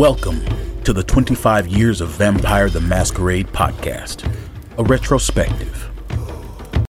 [0.00, 0.40] Welcome
[0.84, 4.26] to the 25 Years of Vampire the Masquerade podcast,
[4.78, 5.90] a retrospective.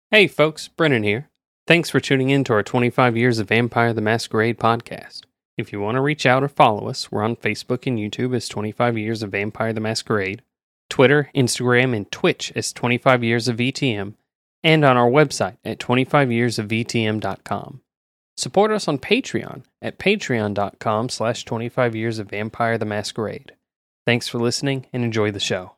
[0.10, 1.30] Hey folks, Brennan here.
[1.68, 5.24] Thanks for tuning in to our 25 Years of Vampire the Masquerade podcast.
[5.58, 8.48] If you want to reach out or follow us, we're on Facebook and YouTube as
[8.48, 10.42] 25 Years of Vampire the Masquerade,
[10.90, 14.14] Twitter, Instagram, and Twitch as 25 Years of VTM,
[14.64, 17.82] and on our website at 25yearsofvtm.com.
[18.36, 23.54] Support us on Patreon at patreon.com slash 25 years of Vampire the Masquerade.
[24.06, 25.76] Thanks for listening and enjoy the show.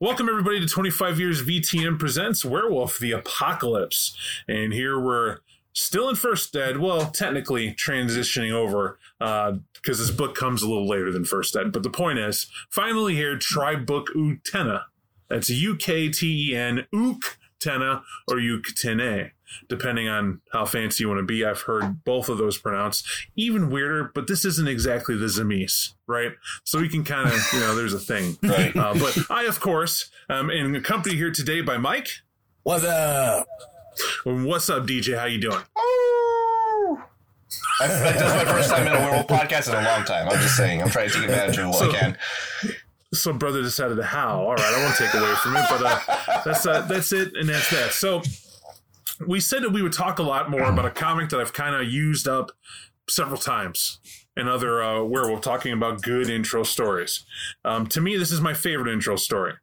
[0.00, 4.16] Welcome, everybody, to 25 Years VTM Presents Werewolf the Apocalypse.
[4.46, 5.38] And here we're
[5.72, 6.78] still in First Ed.
[6.78, 9.60] Well, technically transitioning over because
[10.00, 11.72] uh, this book comes a little later than First Ed.
[11.72, 14.82] But the point is, finally here, Tribe Book Uktena.
[15.28, 19.30] That's U K T E N, Uktena, or Uktene
[19.68, 21.44] depending on how fancy you want to be.
[21.44, 23.06] I've heard both of those pronounced.
[23.36, 26.32] Even weirder, but this isn't exactly the Tzimisce, right?
[26.64, 28.36] So we can kind of, you know, there's a thing.
[28.42, 28.76] right.
[28.76, 32.08] Uh, but I, of course, am in accompanied here today by Mike.
[32.62, 33.46] What's up?
[34.24, 35.18] What's up, DJ?
[35.18, 35.62] How you doing?
[37.80, 40.28] this is my first time in a werewolf podcast in a long time.
[40.28, 40.82] I'm just saying.
[40.82, 42.18] I'm trying to take advantage of what so, I can.
[43.14, 44.46] Some brother decided to howl.
[44.46, 47.48] All right, I won't take away from it, but uh, that's uh, that's it, and
[47.48, 47.92] that's that.
[47.92, 48.22] So
[49.26, 51.74] we said that we would talk a lot more about a comic that I've kind
[51.74, 52.52] of used up
[53.08, 54.00] several times
[54.36, 57.24] in other uh, where we're talking about good intro stories.
[57.64, 59.54] Um, to me, this is my favorite intro story.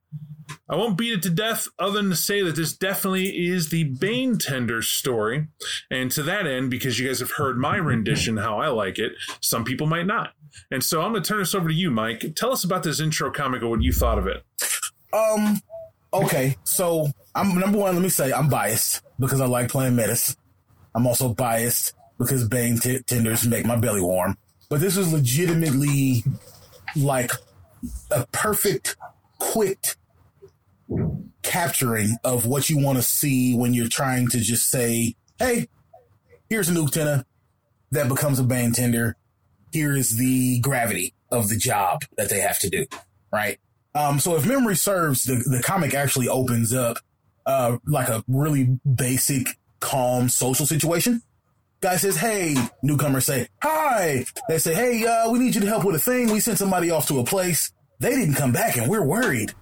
[0.69, 3.83] I won't beat it to death other than to say that this definitely is the
[3.85, 5.47] Bane Tender story.
[5.89, 9.13] And to that end, because you guys have heard my rendition, how I like it,
[9.41, 10.31] some people might not.
[10.71, 12.33] And so I'm going to turn this over to you, Mike.
[12.35, 14.43] Tell us about this intro comic and what you thought of it.
[15.13, 15.61] Um,
[16.13, 16.55] okay.
[16.63, 20.35] So I'm number one, let me say I'm biased because I like playing Metis.
[20.95, 24.37] I'm also biased because Bane t- tenders make my belly warm.
[24.69, 26.23] But this was legitimately
[26.95, 27.31] like
[28.11, 28.95] a perfect,
[29.39, 29.95] quick
[31.41, 35.67] capturing of what you want to see when you're trying to just say, hey,
[36.49, 37.25] here's a Uktena
[37.91, 39.15] that becomes a Bane tender.
[39.71, 42.85] Here is the gravity of the job that they have to do,
[43.31, 43.59] right?
[43.95, 46.97] Um, so if memory serves, the, the comic actually opens up
[47.45, 49.47] uh, like a really basic,
[49.79, 51.21] calm social situation.
[51.81, 55.83] Guy says, "Hey," newcomer say, "Hi." They say, "Hey, uh, we need you to help
[55.83, 56.31] with a thing.
[56.31, 57.71] We sent somebody off to a place.
[57.99, 59.53] They didn't come back, and we're worried."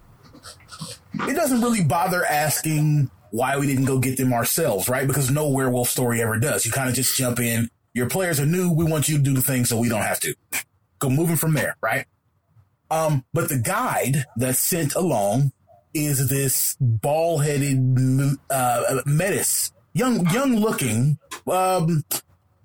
[1.14, 5.06] It doesn't really bother asking why we didn't go get them ourselves, right?
[5.06, 6.64] Because no werewolf story ever does.
[6.64, 7.68] You kind of just jump in.
[7.94, 8.72] Your players are new.
[8.72, 10.34] We want you to do the thing so we don't have to.
[10.98, 12.06] Go moving from there, right?
[12.92, 15.52] Um, but the guide that's sent along
[15.94, 17.78] is this bald headed
[18.50, 21.18] uh, Metis, young young looking
[21.50, 22.04] um,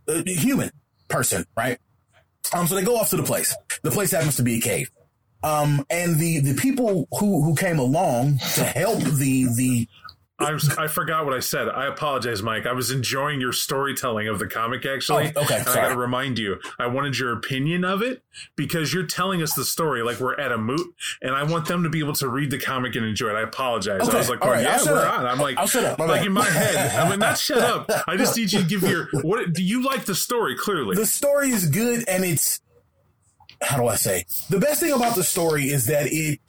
[0.06, 0.70] uh, human
[1.08, 1.80] person, right?
[2.54, 3.56] Um, so they go off to the place.
[3.84, 4.92] The place happens to be a cave.
[5.44, 9.88] Um, and the the people who who came along to help the the
[10.40, 11.68] I was, I forgot what I said.
[11.68, 12.68] I apologize, Mike.
[12.68, 15.31] I was enjoying your storytelling of the comic actually.
[15.36, 18.22] Oh, okay, and I got to remind you, I wanted your opinion of it
[18.56, 20.94] because you're telling us the story like we're at a moot,
[21.24, 23.36] and I want them to be able to read the comic and enjoy it.
[23.36, 24.02] I apologize.
[24.02, 24.16] Okay.
[24.16, 25.20] I was like, oh, right, yeah, we're up.
[25.20, 25.26] on.
[25.26, 25.97] I'm like, I'll shut up.
[26.00, 27.90] like in my head, I mean, not shut up.
[28.08, 29.53] I just need you to give your what.
[29.53, 30.56] Do you like the story?
[30.56, 32.62] Clearly, the story is good, and it's
[33.62, 34.26] how do I say?
[34.50, 36.40] The best thing about the story is that it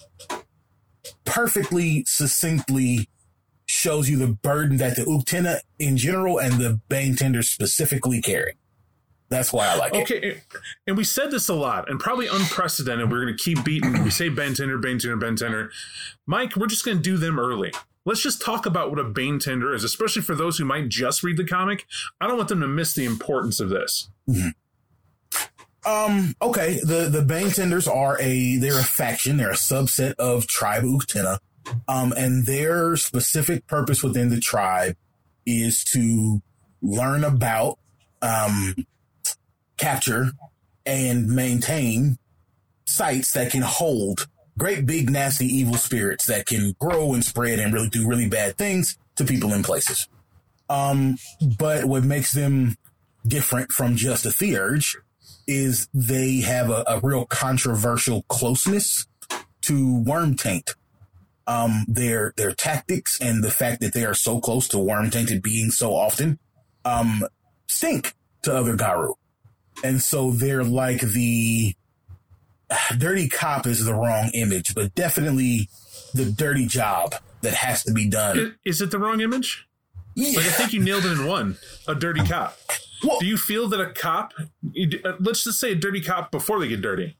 [1.24, 3.08] perfectly, succinctly
[3.68, 8.54] shows you the burden that the Uktena in general and the Bane specifically carry.
[9.28, 10.24] That's why I like okay, it.
[10.24, 10.40] Okay,
[10.86, 13.10] and we said this a lot, and probably unprecedented.
[13.10, 14.02] We're going to keep beating.
[14.02, 15.70] We say Bane Tender, Bane Tender, Bane Tender.
[16.26, 17.70] Mike, we're just going to do them early.
[18.06, 21.22] Let's just talk about what a Bane Tender is, especially for those who might just
[21.22, 21.84] read the comic.
[22.22, 24.08] I don't want them to miss the importance of this.
[24.28, 24.48] Mm-hmm.
[25.86, 26.34] Um.
[26.40, 26.80] Okay.
[26.82, 29.36] The the Bane Tenders are a they're a faction.
[29.36, 31.38] They're a subset of Tribe Uktena.
[31.86, 34.96] Um, and their specific purpose within the tribe
[35.46, 36.42] is to
[36.82, 37.78] learn about,
[38.22, 38.74] um,
[39.76, 40.32] capture
[40.84, 42.18] and maintain
[42.84, 44.26] sites that can hold
[44.58, 48.58] great big nasty evil spirits that can grow and spread and really do really bad
[48.58, 50.08] things to people in places.
[50.68, 51.16] Um,
[51.58, 52.76] but what makes them
[53.26, 54.96] different from just a theurge
[55.46, 59.06] is they have a, a real controversial closeness
[59.62, 60.74] to Wyrm taint
[61.48, 65.42] um, their their tactics and the fact that they are so close to Wyrm tainted
[65.42, 66.38] beings so often
[66.84, 67.24] um,
[67.66, 69.14] stink to other Garou,
[69.82, 71.74] and so they're like the
[72.98, 75.68] dirty cop is the wrong image, but definitely
[76.14, 78.56] the dirty job that has to be done.
[78.64, 79.66] Is it the wrong image?
[80.14, 80.36] Yeah.
[80.36, 81.56] Like I think you nailed it in one.
[81.86, 82.58] A dirty cop.
[83.04, 84.32] Well, Do you feel that a cop?
[84.38, 87.16] Uh, let's just say a dirty cop before they get dirty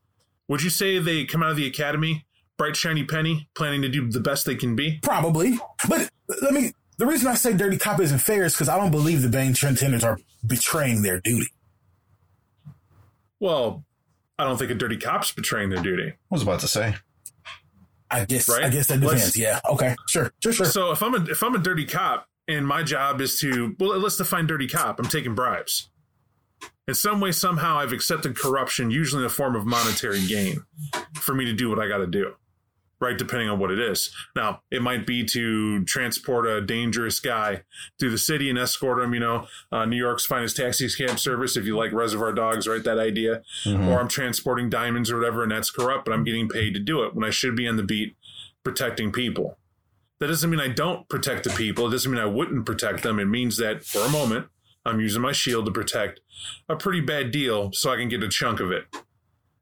[0.48, 2.26] Would you say they come out of the academy,
[2.58, 4.98] bright shiny penny, planning to do the best they can be?
[5.02, 5.58] Probably.
[5.88, 6.10] But
[6.42, 9.22] let me, the reason I say dirty cop isn't fair is because I don't believe
[9.22, 11.46] the Bane Tenders are betraying their duty.
[13.40, 13.84] Well,
[14.38, 16.08] I don't think a dirty cop's betraying their duty.
[16.10, 16.96] I was about to say.
[18.10, 18.64] I guess, Right?
[18.64, 19.36] I guess that Let's- depends.
[19.36, 19.60] Yeah.
[19.70, 19.94] Okay.
[20.08, 20.32] Sure.
[20.42, 20.52] Sure.
[20.52, 20.66] Sure.
[20.66, 23.98] So if I'm a if I'm a dirty cop and my job is to well,
[23.98, 24.98] let's define dirty cop.
[24.98, 25.90] I'm taking bribes.
[26.88, 30.64] In some way, somehow, I've accepted corruption, usually in the form of monetary gain,
[31.16, 32.32] for me to do what I got to do.
[33.00, 34.12] Right, depending on what it is.
[34.34, 37.62] Now, it might be to transport a dangerous guy
[38.00, 39.14] through the city and escort him.
[39.14, 41.56] You know, uh, New York's finest taxi cab service.
[41.56, 42.82] If you like Reservoir Dogs, right?
[42.82, 43.42] That idea.
[43.88, 47.04] Or I'm transporting diamonds or whatever, and that's corrupt, but I'm getting paid to do
[47.04, 48.16] it when I should be on the beat
[48.64, 49.58] protecting people.
[50.18, 51.86] That doesn't mean I don't protect the people.
[51.86, 53.20] It doesn't mean I wouldn't protect them.
[53.20, 54.48] It means that for a moment,
[54.84, 56.20] I'm using my shield to protect
[56.68, 58.86] a pretty bad deal so I can get a chunk of it.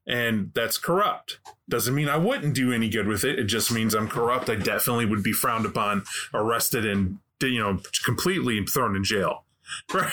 [0.07, 1.41] And that's corrupt.
[1.69, 3.39] Doesn't mean I wouldn't do any good with it.
[3.39, 4.49] It just means I'm corrupt.
[4.49, 9.45] I definitely would be frowned upon, arrested, and you know, completely thrown in jail.
[9.93, 10.13] Right?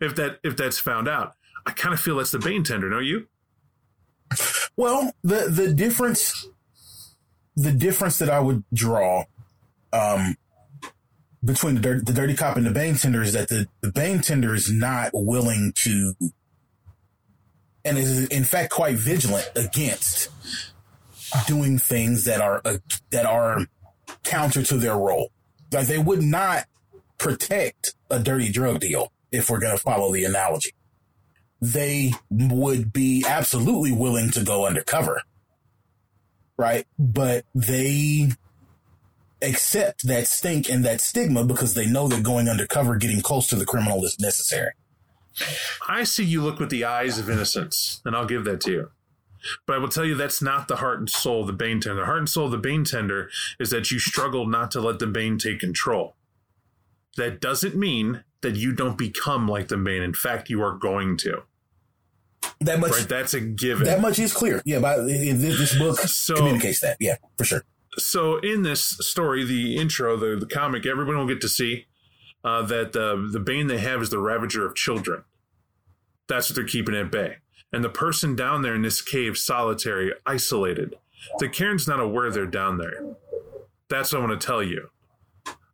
[0.00, 1.34] if that if that's found out.
[1.66, 3.26] I kind of feel that's the Bane tender, don't you?
[4.76, 6.46] Well, the the difference
[7.56, 9.24] the difference that I would draw
[9.92, 10.36] um
[11.44, 14.20] between the dirty, the dirty cop and the Bane tender is that the, the Bane
[14.20, 16.14] tender is not willing to
[17.86, 20.28] and is in fact quite vigilant against
[21.46, 22.78] doing things that are uh,
[23.10, 23.66] that are
[24.24, 25.30] counter to their role.
[25.72, 26.64] Like they would not
[27.18, 30.72] protect a dirty drug deal if we're going to follow the analogy
[31.60, 35.22] they would be absolutely willing to go undercover.
[36.56, 36.86] Right.
[36.98, 38.30] But they
[39.42, 43.56] accept that stink and that stigma because they know that going undercover, getting close to
[43.56, 44.72] the criminal is necessary.
[45.88, 48.90] I see you look with the eyes of innocence, and I'll give that to you.
[49.66, 52.00] But I will tell you that's not the heart and soul of the Bane Tender.
[52.00, 53.30] The heart and soul of the Bane Tender
[53.60, 56.16] is that you struggle not to let the Bane take control.
[57.16, 60.02] That doesn't mean that you don't become like the Bane.
[60.02, 61.42] In fact, you are going to.
[62.60, 63.08] That much, Right?
[63.08, 63.84] That's a given.
[63.84, 64.62] that much is clear.
[64.64, 64.80] Yeah.
[64.80, 66.96] But this, this book So- communicates that.
[67.00, 67.64] Yeah, for sure.
[67.98, 71.86] so in this story, the intro, the, the comic, everyone will get to see
[72.46, 75.24] uh, that the the bane they have is the ravager of children.
[76.28, 77.38] That's what they're keeping at bay.
[77.72, 80.94] And the person down there in this cave, solitary, isolated,
[81.38, 83.04] the cairn's not aware they're down there.
[83.88, 84.90] That's what I want to tell you.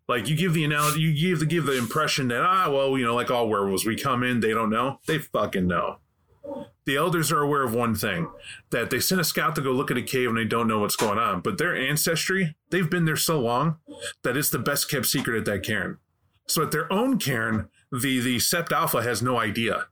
[0.09, 3.05] Like you give the analogy, you give the give the impression that ah, well, you
[3.05, 5.99] know, like all werewolves, we come in, they don't know, they fucking know.
[6.87, 8.29] The elders are aware of one thing
[8.71, 10.81] that they sent a scout to go look at a cave and they don't know
[10.81, 11.41] what's going on.
[11.41, 13.77] But their ancestry, they've been there so long
[14.23, 15.99] that it's the best kept secret at that cairn.
[16.53, 19.87] So at their own cairn, the the Sept Alpha has no idea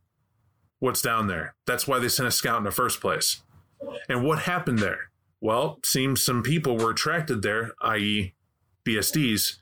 [0.79, 1.55] what's down there.
[1.67, 3.43] That's why they sent a scout in the first place.
[4.11, 5.11] And what happened there?
[5.41, 8.35] Well, seems some people were attracted there, i.e.,
[8.85, 9.57] BSDs,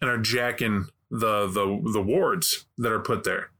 [0.00, 3.50] and are jacking the the the wards that are put there.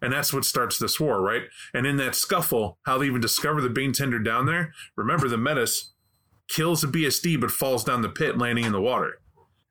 [0.00, 1.42] And that's what starts this war, right?
[1.74, 5.36] And in that scuffle, how they even discover the Bane Tender down there, remember the
[5.36, 5.92] Metis
[6.48, 9.20] kills a BSD but falls down the pit, landing in the water.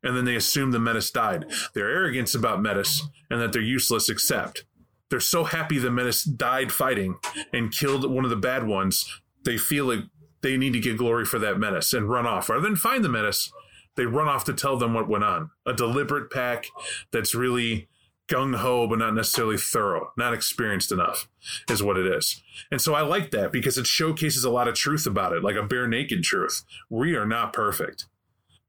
[0.04, 1.46] And then they assume the Metis died.
[1.74, 4.63] Their arrogance about Metis and that they're useless except
[5.10, 7.16] They're so happy the Metis died fighting
[7.54, 10.04] and killed one of the bad ones, they feel like
[10.42, 12.50] they need to get glory for that Metis and run off.
[12.50, 13.51] Rather than find the Metis,
[13.96, 15.50] they run off to tell them what went on.
[15.66, 16.68] A deliberate pack
[17.12, 17.88] that's really
[18.27, 21.30] gung ho, but not necessarily thorough, not experienced enough,
[21.70, 22.44] is what it is.
[22.70, 25.56] And so I like that because it showcases a lot of truth about it, like
[25.56, 26.63] a bare naked truth.
[26.89, 28.06] We are not perfect.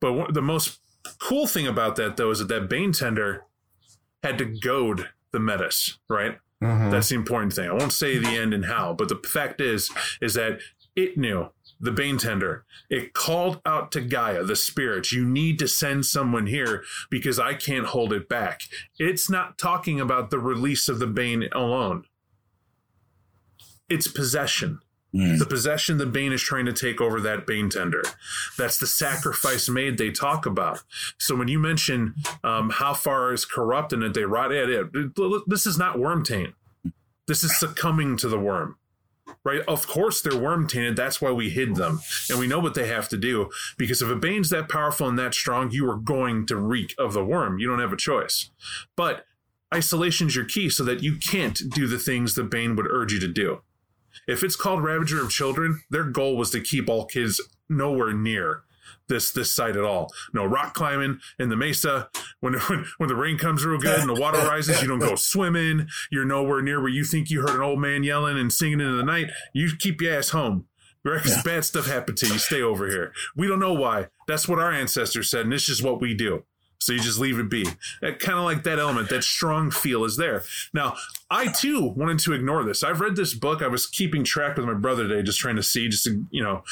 [0.00, 0.78] But the most
[1.20, 3.44] cool thing about that, though, is that that Bane Tender
[4.22, 6.38] had to goad the Metis, right?
[6.62, 6.90] Mhm.
[6.90, 7.68] That's the important thing.
[7.68, 9.90] I won't say the end and how, but the fact is,
[10.20, 10.60] is that
[10.96, 11.50] it knew
[11.80, 12.64] the Bane Tender.
[12.90, 15.12] It called out to Gaia, the spirits.
[15.12, 18.62] You need to send someone here because I can't hold it back.
[18.98, 22.04] It's not talking about the release of the Bane alone.
[23.88, 24.80] It's possession.
[25.14, 25.38] Mm.
[25.38, 28.02] The possession the Bane is trying to take over that Bane Tender.
[28.58, 30.82] That's the sacrifice made they talk about.
[31.18, 34.82] So when you mention um, how far is corrupt and that they rot, yeah, yeah,
[35.46, 36.54] this is not Wyrm taint.
[37.26, 38.74] This is succumbing to the Wyrm.
[39.44, 39.60] Right?
[39.68, 40.96] Of course they're Wyrm tainted.
[40.96, 42.00] That's why we hid them.
[42.28, 43.50] And we know what they have to do.
[43.76, 47.12] Because if a Bane's that powerful and that strong, you are going to reek of
[47.12, 47.60] the Wyrm.
[47.60, 48.50] You don't have a choice.
[48.96, 49.24] But
[49.72, 53.20] isolation's your key so that you can't do the things the Bane would urge you
[53.20, 53.62] to do.
[54.26, 58.62] If it's called Ravager of Children, their goal was to keep all kids nowhere near
[59.08, 60.12] this this site at all.
[60.34, 62.08] No rock climbing in the mesa.
[62.40, 65.14] When when, when the rain comes real good and the water rises, you don't go
[65.16, 65.88] swimming.
[66.10, 68.96] You're nowhere near where you think you heard an old man yelling and singing into
[68.96, 69.30] the night.
[69.54, 70.66] You keep your ass home.
[71.04, 71.22] Right?
[71.22, 72.38] 'Cause bad stuff happened to you.
[72.38, 73.12] Stay over here.
[73.34, 74.08] We don't know why.
[74.26, 76.44] That's what our ancestors said, and this is what we do.
[76.78, 77.66] So you just leave it be.
[78.02, 80.44] Eh, kind of like that element, that strong feel is there.
[80.72, 80.96] Now,
[81.30, 82.82] I too wanted to ignore this.
[82.82, 83.62] I've read this book.
[83.62, 86.42] I was keeping track with my brother today, just trying to see, just to, you
[86.42, 86.62] know,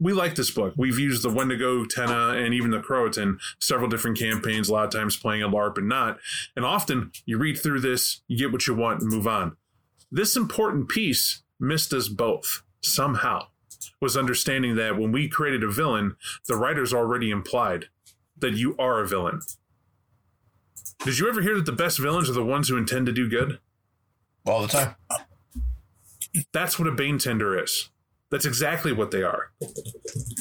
[0.00, 0.74] we like this book.
[0.76, 4.92] We've used the Wendigo, Tenna, and even the Croatan several different campaigns, a lot of
[4.92, 6.18] times playing a LARP and not.
[6.54, 9.56] And often you read through this, you get what you want and move on.
[10.10, 13.48] This important piece missed us both somehow
[14.00, 17.86] was understanding that when we created a villain, the writers already implied
[18.40, 19.40] that you are a villain.
[21.04, 23.28] Did you ever hear that the best villains are the ones who intend to do
[23.28, 23.58] good?
[24.46, 24.94] All the time.
[26.52, 27.90] That's what a Bane Tender is.
[28.30, 29.50] That's exactly what they are.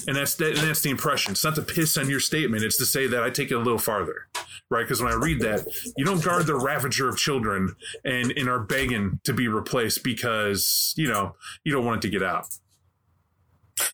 [0.08, 1.32] And that's that, and that's the impression.
[1.32, 2.64] It's not to piss on your statement.
[2.64, 4.28] It's to say that I take it a little farther,
[4.70, 4.84] right?
[4.84, 8.60] Because when I read that, you don't guard the Ravager of children and and are
[8.60, 12.48] begging to be replaced because you know you don't want it to get out.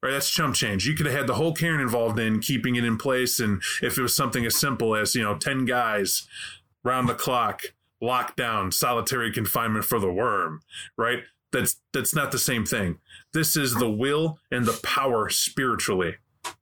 [0.02, 0.86] Right, that's chump change.
[0.86, 3.98] You could have had the whole cairn involved in keeping it in place, and if
[3.98, 6.28] it was something as simple as you know ten guys
[6.84, 7.62] round the clock,
[8.02, 10.60] locked down, solitary confinement for the Wyrm,
[10.98, 11.24] right?
[11.52, 13.00] That's that's not the same thing.
[13.34, 16.16] This is the will and the power spiritually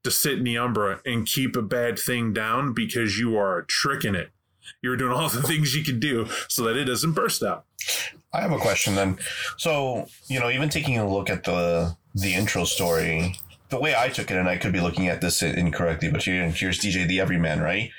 [0.03, 4.15] to sit in the Umbra and keep a bad thing down because you are tricking
[4.15, 4.31] it.
[4.81, 7.65] You're doing all the things you can do so that it doesn't burst out.
[8.33, 9.17] I have a question then.
[9.57, 13.39] So, you know, even taking a look at the the intro story,
[13.71, 16.49] the way I took it, and I could be looking at this incorrectly, but here,
[16.49, 17.89] here's DJ the Everyman, right?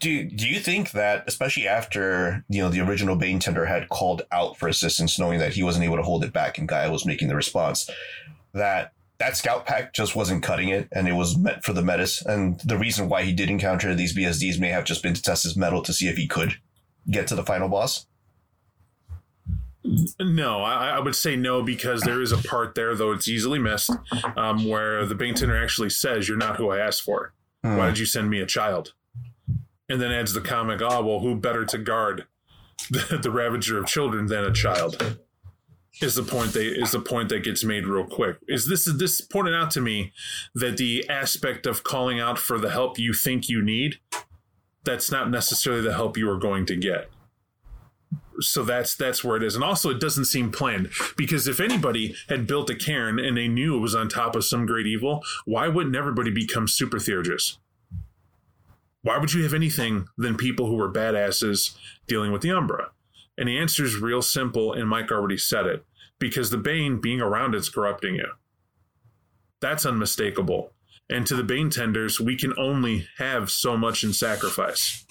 [0.00, 4.22] Do do you think that, especially after you know the original Bane Tender had called
[4.30, 7.06] out for assistance, knowing that he wasn't able to hold it back, and Gaia was
[7.06, 7.88] making the response,
[8.52, 8.92] that
[9.22, 12.58] that scout pack just wasn't cutting it, and it was meant for the Metis, and
[12.62, 15.56] the reason why he did encounter these BSDs may have just been to test his
[15.56, 16.56] mettle to see if he could
[17.08, 18.06] get to the final boss.
[20.18, 23.60] No, I, I, would say no because there is a part there, though it's easily
[23.60, 23.90] missed,
[24.36, 27.32] um, where the Bane Tender actually says, "You're not who I asked for.
[27.62, 27.76] Hmm.
[27.76, 28.92] Why did you send me a child?"
[29.88, 32.26] And then adds the comic, "Oh well, who better to guard
[32.90, 35.16] the, the Ravager of children than a child?"
[36.00, 38.38] Is the point they is the point that gets made real quick?
[38.48, 40.12] Is this is this pointed out to me
[40.54, 44.00] that the aspect of calling out for the help you think you need,
[44.84, 47.10] that's not necessarily the help you are going to get.
[48.40, 49.54] So that's that's where it is.
[49.54, 53.48] And also it doesn't seem planned because if anybody had built a cairn and they
[53.48, 57.58] knew it was on top of some great evil why wouldn't everybody become super theurgists
[59.02, 62.90] why would you have anything than people who were badasses dealing with the umbra
[63.38, 65.84] and the answer is real simple and mike already said it
[66.18, 68.28] because the bane being around it's corrupting you
[69.60, 70.72] that's unmistakable
[71.10, 75.06] and to the bane tenders we can only have so much in sacrifice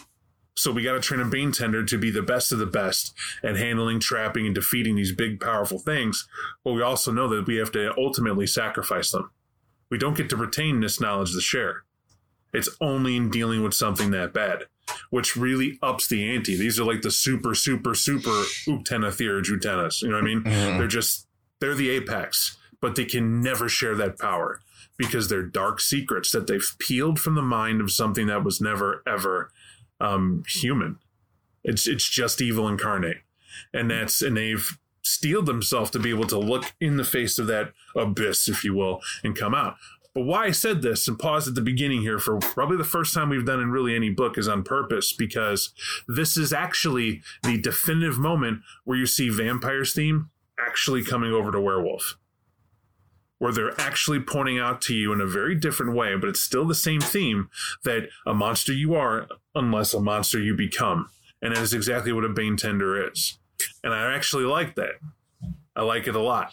[0.56, 3.14] so we got to train a Bane Tender to be the best of the best
[3.42, 6.28] at handling, trapping, and defeating these big, powerful things.
[6.64, 9.32] But we also know that we have to ultimately sacrifice them.
[9.90, 11.84] We don't get to retain this knowledge to share.
[12.54, 14.66] It's only in dealing with something that bad,
[15.10, 16.56] which really ups the ante.
[16.56, 20.02] These are like the super, super, super Uktena Theurge Utenas.
[20.02, 20.44] You know what I mean?
[20.44, 20.78] Mm-hmm.
[20.78, 21.28] They're just,
[21.60, 24.60] they're the apex, but they can never share that power
[24.98, 29.02] because they're dark secrets that they've peeled from the mind of something that was never,
[29.08, 29.52] ever
[30.00, 30.98] um, human.
[31.64, 33.18] It's it's just evil incarnate,
[33.74, 34.68] and that's and they've
[35.04, 38.74] steeled themselves to be able to look in the face of that abyss, if you
[38.74, 39.76] will, and come out.
[40.14, 43.14] But why I said this and pause at the beginning here for probably the first
[43.14, 45.74] time we've done in really any book is on purpose because
[46.08, 51.62] this is actually the definitive moment where you see vampire's theme actually coming over to
[51.62, 52.18] werewolf
[53.42, 56.64] where they're actually pointing out to you in a very different way, but it's still
[56.64, 57.50] the same theme
[57.84, 61.10] that a monster you are unless a monster you become.
[61.42, 63.40] And that is exactly what a Bane Tender is.
[63.84, 65.00] And I actually like that.
[65.76, 66.52] I like it a lot.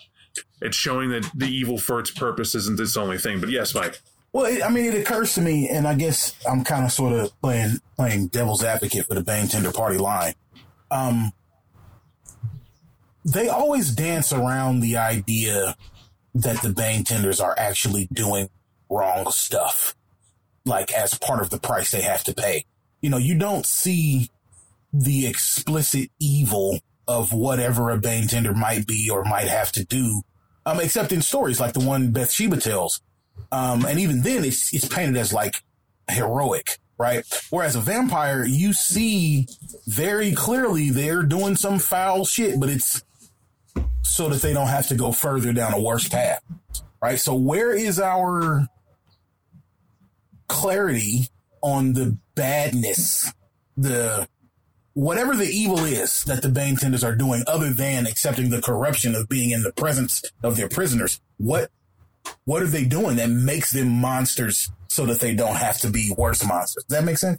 [0.61, 3.41] It's showing that the evil for its purpose isn't its only thing.
[3.41, 4.01] But yes, Mike.
[4.33, 7.41] Well, I mean, it occurs to me, and I guess I'm kind of sort of
[7.41, 10.35] playing playing devil's advocate for the Bane Tender Party line.
[10.91, 11.33] Um,
[13.25, 15.77] they always dance around the idea
[16.35, 18.49] that the Bane tenders are actually doing
[18.91, 19.97] wrong stuff,
[20.65, 22.65] like as part of the price they have to pay.
[23.01, 24.31] You know, you don't see
[24.93, 30.23] the explicit evil of whatever a Bane tender might be or might have to do,
[30.69, 33.01] um, except in stories like the one Bathsheba tells.
[33.51, 35.63] Um, and even then it's, it's painted as like
[36.11, 37.25] heroic, right?
[37.51, 39.47] Whereas a vampire, you see
[39.87, 43.03] very clearly they're doing some foul shit, but it's
[44.03, 46.43] so that they don't have to go further down a worse path.
[47.01, 47.19] Right.
[47.19, 48.67] So where is our
[50.49, 51.29] clarity
[51.63, 53.33] on the badness,
[53.77, 54.29] the
[54.99, 59.15] whatever the evil is that the Bane tenders are doing, other than accepting the corruption
[59.15, 61.21] of being in the presence of their prisoners?
[61.37, 61.71] What
[62.45, 66.13] what are they doing that makes them monsters so that they don't have to be
[66.19, 66.85] worse monsters?
[66.85, 67.39] Does that make sense?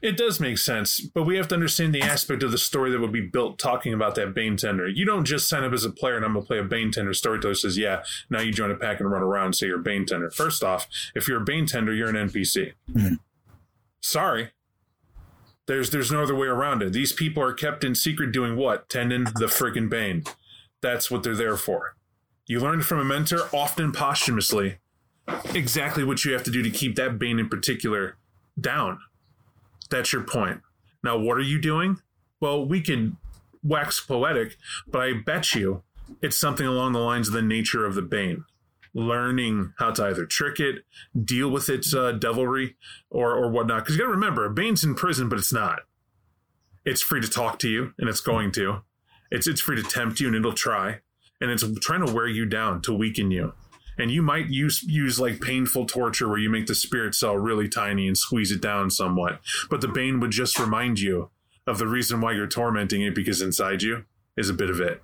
[0.00, 3.00] It does make sense, but we have to understand the aspect of the story that
[3.00, 4.86] would be built talking about that Bane Tender.
[4.88, 6.92] You don't just sign up as a player and I'm going to play a Bane
[6.92, 7.12] Tender.
[7.12, 9.82] Storyteller says, yeah, now you join a pack and run around and say you're a
[9.82, 10.30] Bane Tender.
[10.30, 12.74] First off, if you're a Bane Tender, you're an NPC.
[12.94, 13.18] Mhm.
[14.00, 14.52] Sorry.
[15.66, 16.92] There's there's no other way around it.
[16.92, 18.88] These people are kept in secret doing what?
[18.88, 20.24] Tending the friggin' Bane.
[20.80, 21.94] That's what they're there for.
[22.46, 24.78] You learned from a mentor, often posthumously,
[25.54, 28.16] exactly what you have to do to keep that Bane in particular
[28.60, 28.98] down.
[29.90, 30.60] That's your point.
[31.04, 32.00] Now, what are you doing?
[32.40, 33.16] Well, we can
[33.62, 34.56] wax poetic,
[34.88, 35.82] but I bet you
[36.20, 38.44] it's something along the lines of the nature of the Bane.
[38.94, 40.84] Learning how to either trick it,
[41.24, 42.76] deal with its uh, devilry,
[43.10, 43.84] or or whatnot.
[43.84, 45.80] Because you got to remember, Bane's in prison, but it's not.
[46.84, 48.82] It's free to talk to you, and it's going to.
[49.30, 51.00] It's it's free to tempt you, and it'll try,
[51.40, 53.54] and it's trying to wear you down to weaken you.
[53.98, 57.68] And you might use use like painful torture where you make the spirit cell really
[57.68, 59.40] tiny and squeeze it down somewhat.
[59.70, 61.30] But the Bane would just remind you
[61.66, 64.04] of the reason why you're tormenting it because inside you
[64.36, 65.02] is a bit of it.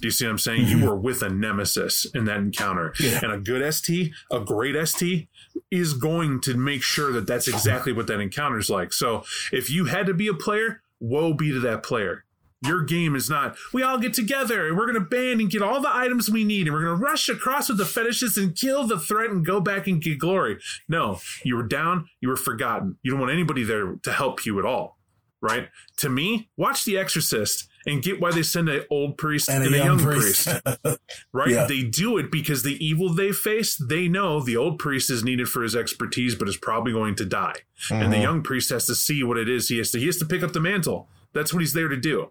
[0.00, 0.66] Do you see what I'm saying?
[0.66, 0.86] You mm-hmm.
[0.86, 2.94] were with a nemesis in that encounter.
[2.98, 3.20] Yeah.
[3.22, 5.28] And a good ST, a great ST,
[5.70, 8.92] is going to make sure that that's exactly what that encounter is like.
[8.92, 12.24] So if you had to be a player, woe be to that player.
[12.62, 15.62] Your game is not, we all get together and we're going to band and get
[15.62, 18.54] all the items we need and we're going to rush across with the fetishes and
[18.54, 20.58] kill the threat and go back and get glory.
[20.86, 22.98] No, you were down, you were forgotten.
[23.02, 24.98] You don't want anybody there to help you at all,
[25.40, 25.68] right?
[25.98, 29.76] To me, watch The Exorcist and get why they send an old priest and, a,
[29.76, 30.46] young, priest
[31.32, 31.48] right?
[31.48, 31.66] Yeah.
[31.66, 35.48] They do it because the evil they face, they know the old priest is needed
[35.48, 37.54] for his expertise, but is probably going to die.
[37.90, 38.22] And the Mhm.
[38.22, 39.68] young priest has to see what it is.
[39.68, 41.08] He has to he has to pick up the mantle.
[41.32, 42.30] That's what he's there to do.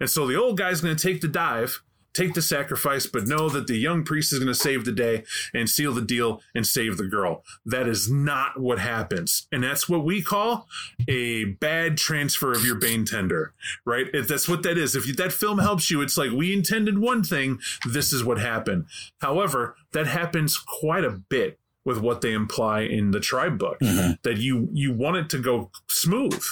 [0.00, 1.82] And so the old guy's going to take the dive,
[2.14, 5.22] take the sacrifice, but know that the young priest is going to save the day
[5.54, 7.44] and seal the deal and save the girl.
[7.64, 9.46] That is not what happens.
[9.52, 10.66] And that's what we call
[11.08, 13.52] a bad transfer of your Bane tender,
[13.84, 14.06] right?
[14.12, 14.94] If that's what that is.
[14.96, 17.58] If that film helps you, it's like we intended one thing,
[17.90, 18.86] this is what happened.
[19.20, 24.20] However, that happens quite a bit with what they imply in the tribe book Mhm.
[24.22, 26.42] that you you want it to go smooth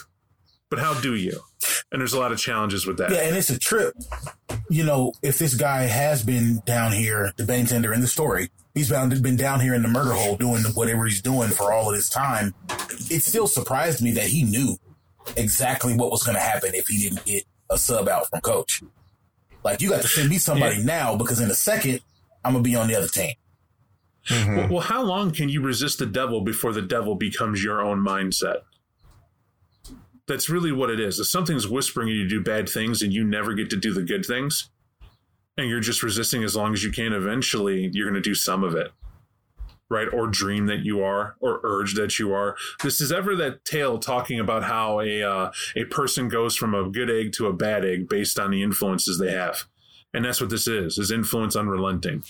[0.70, 1.40] but how do you
[1.90, 3.94] and there's a lot of challenges with that Yeah, and it's a trip.
[4.70, 8.50] You know, if this guy has been down here, the Bane Tender in the story,
[8.74, 11.72] he's bound to been down here in the murder hole doing whatever he's doing for
[11.72, 12.54] all of this time.
[13.11, 14.76] It still surprised me that he knew
[15.37, 18.83] exactly what was going to happen if he didn't get a sub out from coach.
[19.64, 22.00] Like, you got to send me somebody now because in a second,
[22.44, 23.35] I'm going to be on the other team.
[24.28, 24.57] Mhm.
[24.57, 28.04] well, well how long can you resist the devil before the devil becomes your own
[28.04, 28.59] mindset
[30.28, 31.18] that's really what it is.
[31.18, 34.02] If something's whispering you to do bad things and you never get to do the
[34.02, 34.70] good things
[35.56, 38.62] and you're just resisting as long as you can eventually you're going to do some
[38.62, 38.92] of it
[39.90, 40.08] right?
[40.12, 42.56] Or dream that you are or urge that you are.
[42.82, 46.88] This is ever that tale talking about how a uh, a person goes from a
[46.90, 49.64] good egg to a bad egg based on the influences they have.
[50.12, 52.22] And that's what this is is influence unrelenting.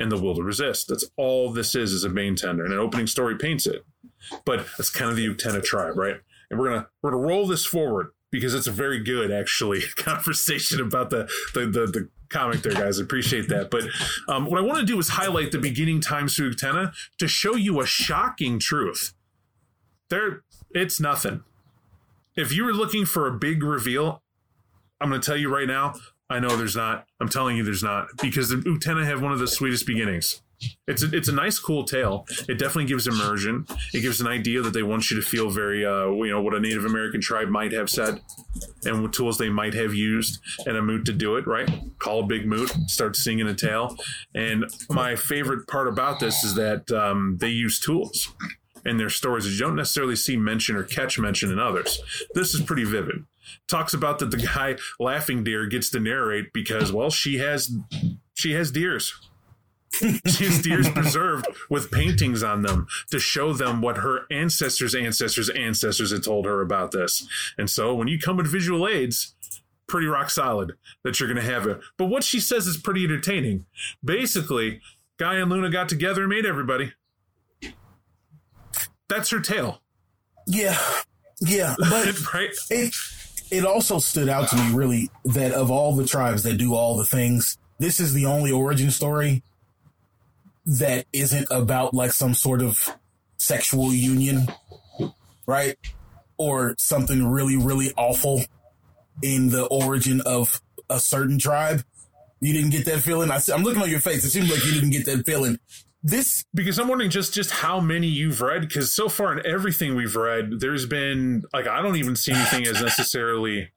[0.00, 0.88] And the will to resist.
[0.88, 2.64] That's all this is is a Bane Tender.
[2.64, 3.84] And an opening story paints it.
[4.44, 7.64] But that's kind of the Utena tribe right and we're gonna we're gonna roll this
[7.64, 12.74] forward because it's a very good actually conversation about the the the, the comic there
[12.74, 13.00] guys.
[13.00, 13.70] I appreciate that.
[13.70, 13.84] But
[14.28, 17.54] um, what i want to do is highlight the beginning times to Uktena to show
[17.54, 19.14] you a shocking truth.
[20.10, 21.42] There it's nothing.
[22.36, 24.22] If you were looking for a big reveal
[25.00, 25.94] i'm going to tell you right now
[26.30, 29.38] i know there's not i'm telling you there's not because the Uktena have one of
[29.38, 30.42] the sweetest beginnings
[30.86, 32.26] it's a, it's a nice, cool tale.
[32.48, 33.66] It definitely gives immersion.
[33.92, 36.54] It gives an idea that they want you to feel very, uh, you know, what
[36.54, 38.20] a Native American tribe might have said,
[38.84, 41.46] and what tools they might have used, and a moot to do it.
[41.46, 41.68] Right?
[41.98, 43.96] Call a big moot, start singing a tale.
[44.34, 48.32] And my favorite part about this is that um, they use tools
[48.84, 52.00] in their stories that you don't necessarily see mention or catch mention in others.
[52.34, 53.24] This is pretty vivid.
[53.66, 57.74] Talks about that the guy laughing deer gets to narrate because well she has
[58.34, 59.27] she has deers
[60.26, 65.50] she has deers preserved with paintings on them to show them what her ancestors' ancestors'
[65.50, 67.26] ancestors had told her about this.
[67.56, 69.34] And so when you come with visual aids,
[69.86, 71.80] pretty rock solid that you're going to have it.
[71.96, 73.66] But what she says is pretty entertaining.
[74.04, 74.80] Basically,
[75.18, 76.92] Gaia and Luna got together and made everybody.
[79.08, 79.80] That's her tale,
[80.46, 80.78] Yeah.
[81.40, 81.74] Yeah.
[81.90, 82.50] But right?
[82.70, 82.94] it
[83.50, 86.96] it also stood out to me really that of all the tribes that do all
[86.96, 89.42] the things, this is the only origin story
[90.68, 92.94] that isn't about like some sort of
[93.38, 94.46] sexual union,
[95.46, 95.76] right?
[96.36, 98.42] Or something really, really awful
[99.22, 101.82] in the origin of a certain tribe.
[102.40, 103.30] You didn't get that feeling.
[103.30, 104.24] I, am looking on your face.
[104.24, 105.58] It seems like you didn't get that feeling.
[106.02, 108.60] This because I'm wondering just just how many you've read.
[108.60, 112.66] Because so far in everything we've read, there's been like I don't even see anything
[112.66, 113.72] as necessarily.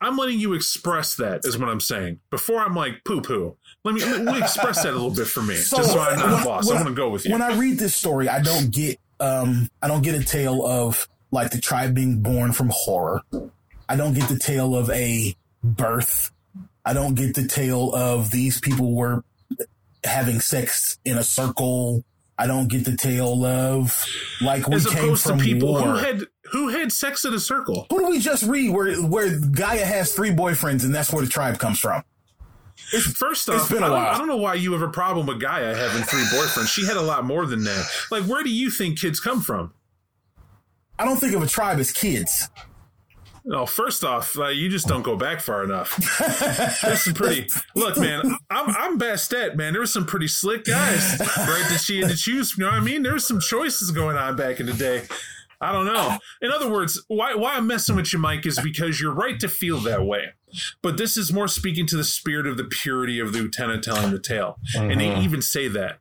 [0.00, 2.20] I'm letting you express that is what I'm saying.
[2.30, 3.56] Before I'm like poo poo.
[3.84, 6.18] Let me, let me express that a little bit for me, so, just so I'm
[6.18, 6.70] not lost.
[6.70, 7.32] I want to go with you.
[7.32, 11.08] When I read this story, I don't get um I don't get a tale of
[11.30, 13.22] like the tribe being born from horror.
[13.88, 16.30] I don't get the tale of a birth.
[16.84, 19.24] I don't get the tale of these people were
[20.04, 22.04] having sex in a circle.
[22.38, 24.04] I don't get the tale of
[24.40, 25.82] like we As came from to people war.
[25.82, 27.86] who had who had sex in a circle.
[27.90, 31.30] Who do we just read where where Gaia has three boyfriends and that's where the
[31.30, 32.02] tribe comes from?
[32.92, 34.04] It's, First off, it's been a I, while.
[34.04, 36.68] Don't, I don't know why you have a problem with Gaia having three boyfriends.
[36.68, 37.86] She had a lot more than that.
[38.10, 39.72] Like, where do you think kids come from?
[40.98, 42.48] I don't think of a tribe as kids.
[43.44, 45.96] No, first off, uh, you just don't go back far enough.
[46.82, 48.36] There's some pretty look, man.
[48.50, 49.72] I'm I'm Bastet, man.
[49.72, 51.64] There were some pretty slick guys, right?
[51.70, 52.56] That she had to choose.
[52.56, 53.02] You know what I mean?
[53.02, 55.04] There some choices going on back in the day.
[55.60, 56.18] I don't know.
[56.40, 59.48] In other words, why why I'm messing with you, Mike, is because you're right to
[59.48, 60.30] feel that way.
[60.82, 64.10] But this is more speaking to the spirit of the purity of the Uktena telling
[64.10, 64.90] the tale, mm-hmm.
[64.90, 65.22] and they mm-hmm.
[65.22, 65.98] even say that,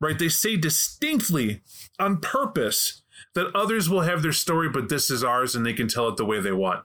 [0.00, 0.18] right?
[0.18, 1.62] They say distinctly
[1.98, 3.02] on purpose
[3.34, 6.16] that others will have their story, but this is ours and they can tell it
[6.16, 6.84] the way they want.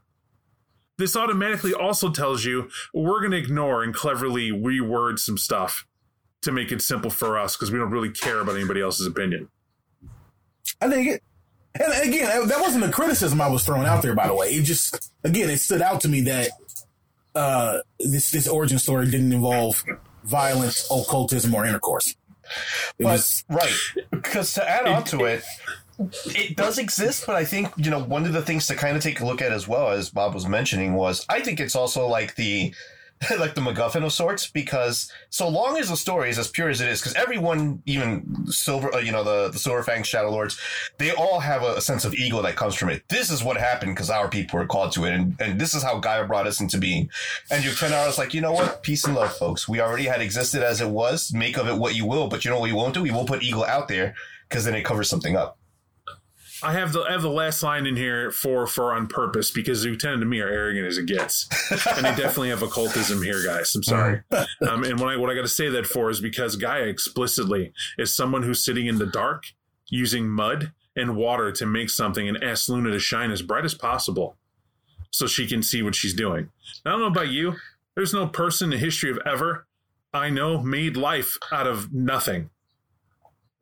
[0.97, 5.87] This automatically also tells you we're going to ignore and cleverly reword some stuff
[6.43, 9.49] to make it simple for us because we don't really care about anybody else's opinion.
[10.79, 11.23] I think it.
[11.79, 14.47] And again, that wasn't a criticism I was throwing out there, by the way.
[14.49, 16.49] It just, again, it stood out to me that
[17.35, 19.83] uh, this this origin story didn't involve
[20.23, 22.09] violence, occultism, or intercourse.
[22.09, 22.17] It
[22.99, 23.73] but, was, right,
[24.11, 25.43] because to add on to it,
[26.25, 29.01] it does exist, but I think you know one of the things to kind of
[29.01, 32.07] take a look at as well as Bob was mentioning was I think it's also
[32.07, 32.73] like the
[33.39, 36.81] like the MacGuffin of sorts because so long as the story is as pure as
[36.81, 40.59] it is, because everyone, even Silver, uh, you know, the the Silverfang Shadow Lords,
[40.97, 43.03] they all have a, a, sense of ego that comes from it.
[43.09, 45.83] This is what happened because our people were called to it, and, and this is
[45.83, 47.09] how Gaia brought us into being.
[47.51, 49.67] And your hours like, you know what, peace and love, folks.
[49.67, 51.33] We already had existed as it was.
[51.33, 53.03] Make of it what you will, but you know what we won't do?
[53.03, 54.15] We will put ego out there
[54.47, 55.57] because then it covers something up.
[56.63, 59.85] I have the I have the last line in here for for on purpose because
[59.85, 61.47] Uktena and me are arrogant as it gets,
[61.95, 63.73] and they definitely have occultism here, guys.
[63.75, 64.21] I'm sorry.
[64.67, 67.73] Um, and what I what I got to say that for is because Gaia explicitly
[67.97, 69.43] is someone who's sitting in the dark
[69.89, 73.73] using mud and water to make something and asks Luna to shine as bright as
[73.73, 74.37] possible
[75.11, 76.49] so she can see what she's doing.
[76.85, 77.55] I don't know about you.
[77.95, 79.67] There's no person in the history of ever
[80.13, 82.49] I know made life out of nothing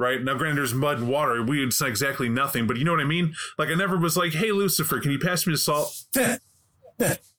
[0.02, 0.22] right?
[0.22, 1.44] Now, granted, there's mud and water.
[1.44, 3.36] We it's not exactly nothing, but you know what I mean?
[3.60, 5.96] Like, I never was like, hey, Lucifer, can you pass me the salt?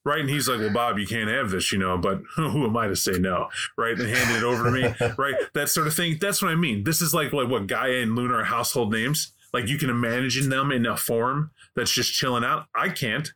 [0.05, 0.21] right?
[0.21, 2.87] And he's like, well, Bob, you can't have this, you know, but who am I
[2.87, 3.49] to say no?
[3.77, 3.99] Right?
[3.99, 5.35] And handed it over to me, right?
[5.55, 6.19] That sort of thing.
[6.21, 6.85] That's what I mean.
[6.85, 9.33] This is like, like what Gaia and Luna are household names.
[9.53, 12.67] Like, you can imagine them in a form that's just chilling out.
[12.75, 13.33] I can't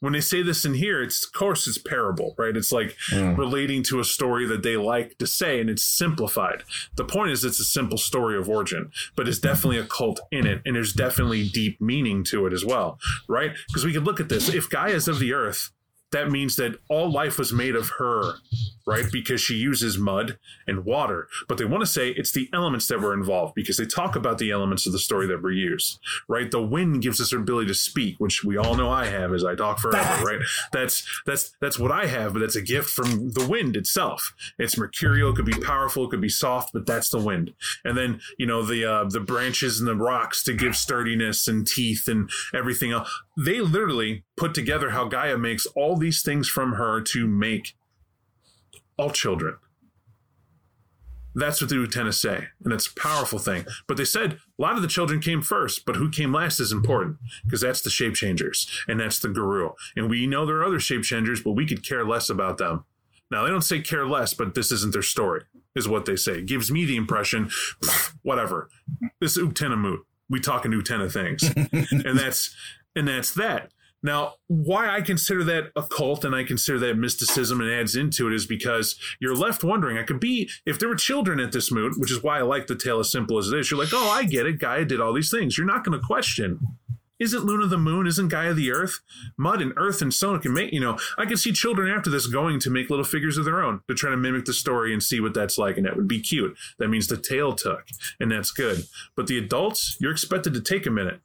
[0.00, 2.56] when they say this in here, it's of course it's parable, right?
[2.56, 3.36] It's like mm.
[3.36, 6.62] relating to a story that they like to say, and it's simplified.
[6.96, 10.46] The point is, it's a simple story of origin, but it's definitely a cult in
[10.46, 13.52] it, and there's definitely deep meaning to it as well, right?
[13.68, 15.70] Because we could look at this: if Gaia is of the earth,
[16.14, 18.34] that means that all life was made of her,
[18.86, 19.06] right?
[19.10, 21.26] Because she uses mud and water.
[21.48, 24.38] But they want to say it's the elements that were involved because they talk about
[24.38, 25.98] the elements of the story that were used,
[26.28, 26.48] right?
[26.48, 29.44] The wind gives us the ability to speak, which we all know I have as
[29.44, 30.38] I talk forever, right?
[30.72, 34.34] That's that's that's what I have, but that's a gift from the wind itself.
[34.56, 37.54] It's mercurial, it could be powerful, it could be soft, but that's the wind.
[37.84, 41.66] And then you know the uh, the branches and the rocks to give sturdiness and
[41.66, 46.74] teeth and everything else they literally put together how Gaia makes all these things from
[46.74, 47.74] her to make
[48.96, 49.56] all children.
[51.36, 53.66] That's what the Uktenas say, and it's a powerful thing.
[53.88, 56.70] But they said a lot of the children came first, but who came last is
[56.70, 59.72] important because that's the shape changers, and that's the Garou.
[59.96, 62.84] And we know there are other shape changers, but we could care less about them.
[63.32, 65.42] Now they don't say care less, but this isn't their story,
[65.74, 66.38] is what they say.
[66.38, 67.50] It gives me the impression,
[68.22, 68.68] whatever.
[69.20, 69.98] This Uktena
[70.30, 71.42] We talking Utena things,
[72.04, 72.54] and that's
[72.94, 73.72] and that's that.
[74.04, 78.28] Now, why I consider that a cult and I consider that mysticism and adds into
[78.28, 79.96] it is because you're left wondering.
[79.96, 82.66] I could be, if there were children at this moot, which is why I like
[82.66, 84.58] the tale as simple as it is, you're like, oh, I get it.
[84.58, 85.56] Gaia did all these things.
[85.56, 86.60] You're not going to question.
[87.18, 88.06] Isn't Luna the moon?
[88.06, 89.00] Isn't Gaia the earth?
[89.38, 92.26] Mud and earth and stone can make, you know, I can see children after this
[92.26, 95.02] going to make little figures of their own to try to mimic the story and
[95.02, 95.78] see what that's like.
[95.78, 96.54] And that would be cute.
[96.78, 97.84] That means the tale took,
[98.20, 98.84] and that's good.
[99.16, 101.20] But the adults, you're expected to take a minute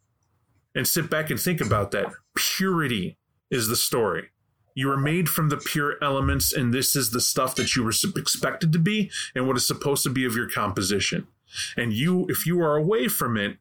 [0.76, 2.08] and sit back and think about that.
[2.36, 3.18] Purity
[3.50, 4.30] is the story.
[4.76, 7.92] You were made from the pure elements, and this is the stuff that you were
[8.16, 11.28] expected to be and what is supposed to be of your composition.
[11.76, 13.58] And you, if you are away from it,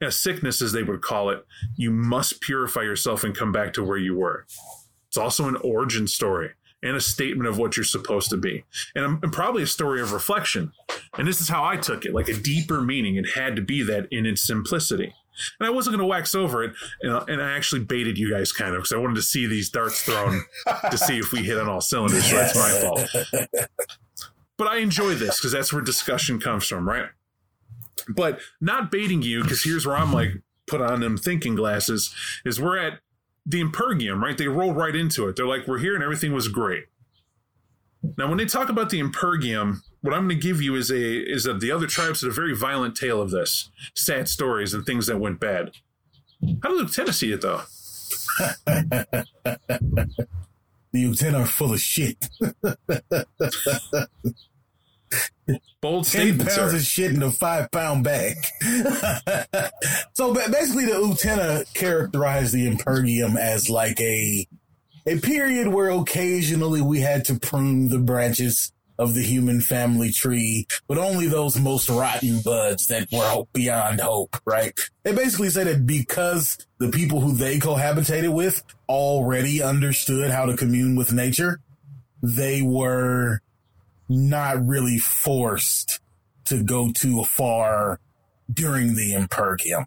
[0.00, 1.44] a sickness as they would call it,
[1.76, 4.46] you must purify yourself and come back to where you were.
[5.08, 6.50] It's also an origin story
[6.82, 8.64] and a statement of what you're supposed to be,
[8.94, 10.72] and, um, and probably a story of reflection.
[11.16, 13.16] And this is how I took it, like a deeper meaning.
[13.16, 15.14] It had to be that in its simplicity.
[15.58, 18.52] And I wasn't going to wax over it, and, and I actually baited you guys
[18.52, 20.44] kind of because I wanted to see these darts thrown
[20.90, 22.24] to see if we hit on all cylinders.
[22.24, 23.68] So that's my fault.
[24.56, 27.06] But I enjoy this because that's where discussion comes from, right?
[28.08, 32.60] But not baiting you because here's where I'm like put on them thinking glasses is
[32.60, 33.00] we're at
[33.44, 34.38] the Impergium, right?
[34.38, 35.36] They rolled right into it.
[35.36, 36.84] They're like, we're here and everything was great.
[38.16, 41.00] Now, when they talk about the Impergium, what I'm going to give you is a
[41.00, 44.84] is that the other tribes had a very violent tale of this, sad stories and
[44.84, 45.70] things that went bad.
[46.62, 47.62] How did Uktena see it though?
[50.92, 52.28] The Uktena are full of shit.
[55.80, 56.76] Bold 10 pounds sir.
[56.76, 58.36] of shit in a five pound bag.
[60.12, 64.46] so basically, the Uktena characterized the Impergium as like a
[65.04, 70.66] a period where occasionally we had to prune the branches of the human family tree,
[70.86, 74.72] but only those most rotten buds that were beyond hope, right?
[75.02, 80.56] They basically say that because the people who they cohabitated with already understood how to
[80.56, 81.60] commune with nature,
[82.22, 83.40] they were
[84.08, 86.00] not really forced
[86.46, 87.98] to go too far
[88.52, 89.86] during the Impergium.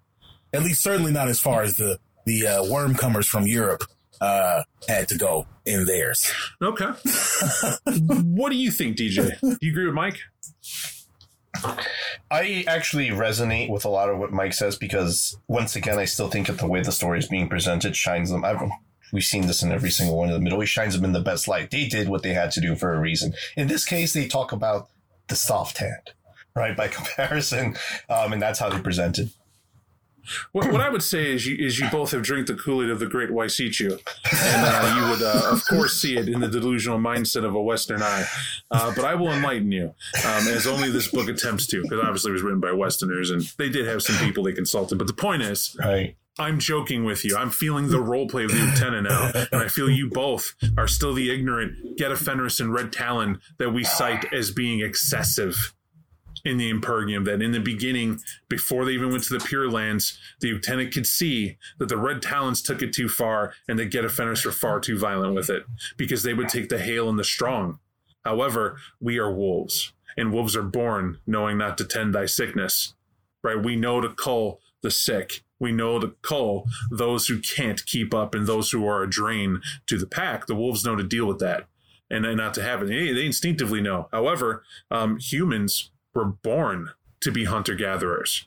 [0.53, 3.83] At least, certainly not as far as the the uh, Wyrmcomers from Europe
[4.21, 6.31] uh, had to go in theirs.
[6.61, 6.85] Okay.
[8.23, 9.39] what do you think, DJ?
[9.39, 10.19] Do you agree with Mike?
[12.29, 16.29] I actually resonate with a lot of what Mike says because once again, I still
[16.29, 18.43] think that the way the story is being presented shines them.
[18.43, 18.61] I've,
[19.11, 20.45] we've seen this in every single one of them.
[20.45, 21.71] It always shines them in the best light.
[21.71, 23.33] They did what they had to do for a reason.
[23.55, 24.89] In this case, they talk about
[25.27, 26.11] the soft hand,
[26.55, 26.75] right?
[26.75, 27.75] By comparison,
[28.09, 29.31] um, and that's how they presented.
[30.51, 32.89] What, what I would say is you, is you both have drank the Kool Aid
[32.89, 34.01] of the Great Waisichu, and
[34.65, 38.01] uh, you would, uh, of course, see it in the delusional mindset of a Western
[38.01, 38.25] eye.
[38.71, 39.93] Uh, but I will enlighten you,
[40.25, 43.41] um, as only this book attempts to, because obviously it was written by Westerners, and
[43.57, 44.97] they did have some people they consulted.
[44.97, 46.15] But the point is, Right.
[46.39, 47.35] I'm joking with you.
[47.35, 50.87] I'm feeling the role play of the Uktena now, and I feel you both are
[50.87, 55.73] still the ignorant Get of Fenris and Red Talon that we cite as being excessive
[56.45, 57.23] in the Impergium.
[57.25, 58.19] That in the beginning,
[58.49, 62.21] before they even went to the Pure Lands, the Uktena could see that the Red
[62.21, 65.49] Talons took it too far, and the Get of Fenris were far too violent with
[65.49, 65.63] it
[65.97, 67.79] because they would take the hale and the strong.
[68.23, 72.93] However, we are wolves, and wolves are born knowing not to tend thy sickness.
[73.43, 73.61] Right?
[73.61, 75.43] We know to cull the sick.
[75.59, 79.61] We know to cull those who can't keep up and those who are a drain
[79.87, 80.45] to the pack.
[80.45, 81.67] The wolves know to deal with that
[82.09, 82.87] and, and not to have it.
[82.87, 84.07] They, they instinctively know.
[84.11, 86.89] However, um, humans were born
[87.21, 88.45] to be hunter gatherers.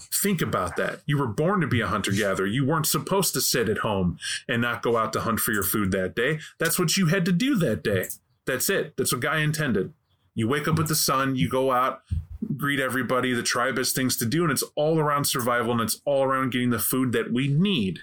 [0.00, 1.00] Think about that.
[1.06, 2.46] You were born to be a hunter gatherer.
[2.46, 5.64] You weren't supposed to sit at home and not go out to hunt for your
[5.64, 6.38] food that day.
[6.58, 8.06] That's what you had to do that day.
[8.46, 8.96] That's it.
[8.96, 9.92] That's what Gaia intended.
[10.34, 12.02] You wake up with the sun, you go out,
[12.56, 13.32] greet everybody.
[13.32, 16.52] The tribe has things to do, and it's all around survival and it's all around
[16.52, 18.00] getting the food that we need.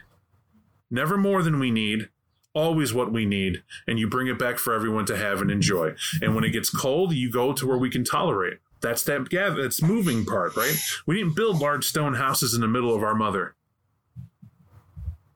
[0.92, 2.10] Never more than we need,
[2.56, 5.94] always what we need, and you bring it back for everyone to have and enjoy.
[6.22, 8.58] And when it gets cold, you go to where we can tolerate.
[8.82, 10.76] That's that yeah, that's moving part, right?
[11.06, 13.56] We didn't build large stone houses in the middle of our mother.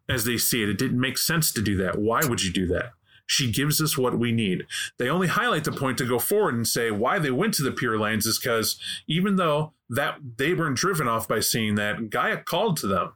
[0.08, 1.99] As they see it, it didn't make sense to do that.
[1.99, 2.93] Why would you do that?
[3.27, 4.65] She gives us what we need.
[4.97, 7.71] They only highlight the point to go forward and say why they went to the
[7.71, 12.38] Pure Lands is because even though that they weren't driven off by seeing that, Gaia
[12.38, 13.13] called to them.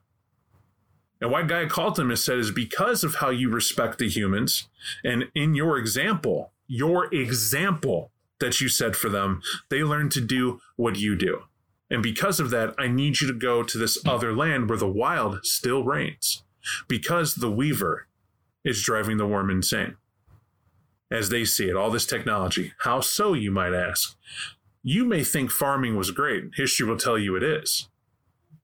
[1.23, 4.67] And why Gaia called them is said is because of how you respect the humans,
[5.05, 10.59] and in your example, your example that you set for them, they learn to do
[10.75, 11.43] what you do.
[11.89, 14.85] And because of that, I need you to go to this other land where the
[14.85, 16.43] wild still reigns.
[16.89, 18.07] Because the Weaver
[18.65, 19.95] is driving the Wyrm insane.
[21.09, 22.73] As they see it, all this technology.
[22.79, 24.17] How so, you might ask?
[24.81, 26.55] You may think farming was great.
[26.55, 27.87] History will tell you it is.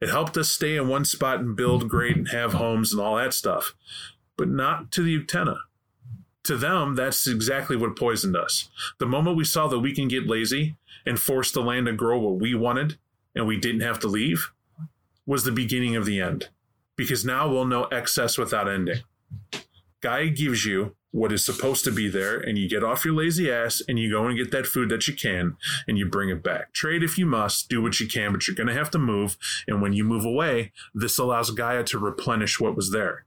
[0.01, 3.17] It helped us stay in one spot and build great and have homes and all
[3.17, 3.75] that stuff,
[4.38, 5.57] but not to the Utena.
[6.43, 8.69] To them, that's exactly what poisoned us.
[8.97, 12.17] The moment we saw that we can get lazy and force the land to grow
[12.19, 12.97] what we wanted
[13.35, 14.51] and we didn't have to leave
[15.25, 16.49] was the beginning of the end.
[16.95, 19.03] Because now we'll know excess without ending.
[20.01, 23.51] Gaia gives you what is supposed to be there, and you get off your lazy
[23.51, 25.57] ass and you go and get that food that you can
[25.88, 26.71] and you bring it back.
[26.71, 29.38] Trade if you must, do what you can, but you're going to have to move.
[29.67, 33.25] And when you move away, this allows Gaia to replenish what was there.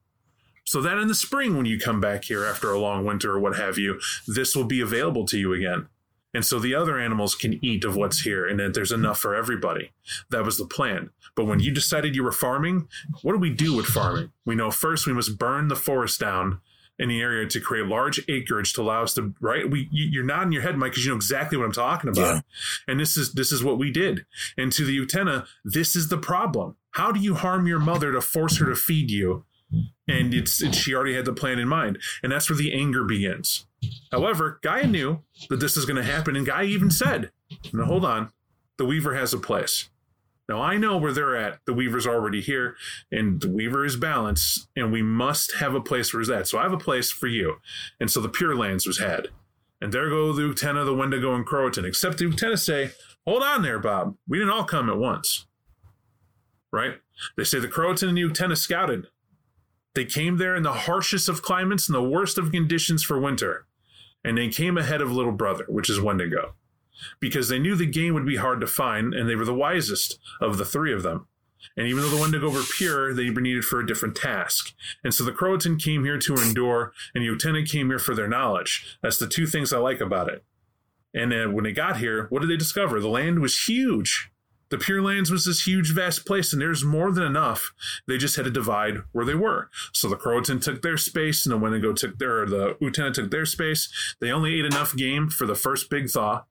[0.65, 3.41] So that in the spring, when you come back here after a long winter or
[3.41, 5.89] what have you, this will be available to you again.
[6.35, 9.35] And so the other animals can eat of what's here and that there's enough for
[9.35, 9.91] everybody.
[10.31, 11.11] That was the plan.
[11.35, 12.89] But when you decided you were farming,
[13.23, 14.33] what do we do with farming?
[14.45, 16.61] We know first we must burn the forest down
[16.99, 20.53] in the area to create large acreage to allow us to right we you're nodding
[20.53, 22.41] your head mike because you know exactly what i'm talking about Yeah.
[22.87, 24.27] and this is this is what we did
[24.59, 28.21] and to the Uktena this is the problem how do you harm your mother to
[28.21, 29.45] force her to feed you
[30.07, 33.05] and it's, it's she already had the plan in mind and that's where the anger
[33.05, 33.67] begins
[34.11, 37.31] however gaia knew that this is going to happen and gaia even said
[37.73, 38.31] now hold on
[38.79, 39.91] the weaver has a place
[40.49, 41.61] now I know where they're at.
[41.67, 42.77] The Weaver's already here,
[43.11, 46.49] and the Weaver is balanced, and we must have a place where it's at.
[46.49, 47.57] So I have a place for you.
[48.01, 49.29] And so the Pure Lands was had.
[49.81, 51.85] And there go the Uktena, the Wendigo, and Croatan.
[51.85, 52.91] Except the Uktena say,
[53.27, 54.17] Hold on there, Bob.
[54.29, 55.47] We didn't all come at once.
[56.73, 56.97] Right?
[57.37, 59.07] They say the Croatan and the Uktena scouted.
[59.95, 63.67] They came there in the harshest of climates and the worst of conditions for winter.
[64.25, 66.55] And they came ahead of Little Brother, which is Wendigo
[67.21, 70.19] because they knew the game would be hard to find, and they were the wisest
[70.41, 71.27] of the three of them.
[71.77, 74.75] And even though the Wendigo were pure, they were needed for a different task.
[75.05, 78.29] And so the Croatan came here to endure, and the Uktena came here for their
[78.29, 78.99] knowledge.
[79.01, 80.45] That's the two things I like about it.
[81.15, 82.99] And uh, when they got here, what did they discover?
[82.99, 84.32] The land was huge.
[84.73, 87.75] The Pure Lands was this huge, vast place, and there's more than enough.
[88.09, 89.69] They just had to divide where they were.
[89.93, 93.45] So the Croatan took their space, and the Wendigo took their, the Uktena took their
[93.45, 93.93] space.
[94.19, 96.45] They only ate enough game for the first big thaw.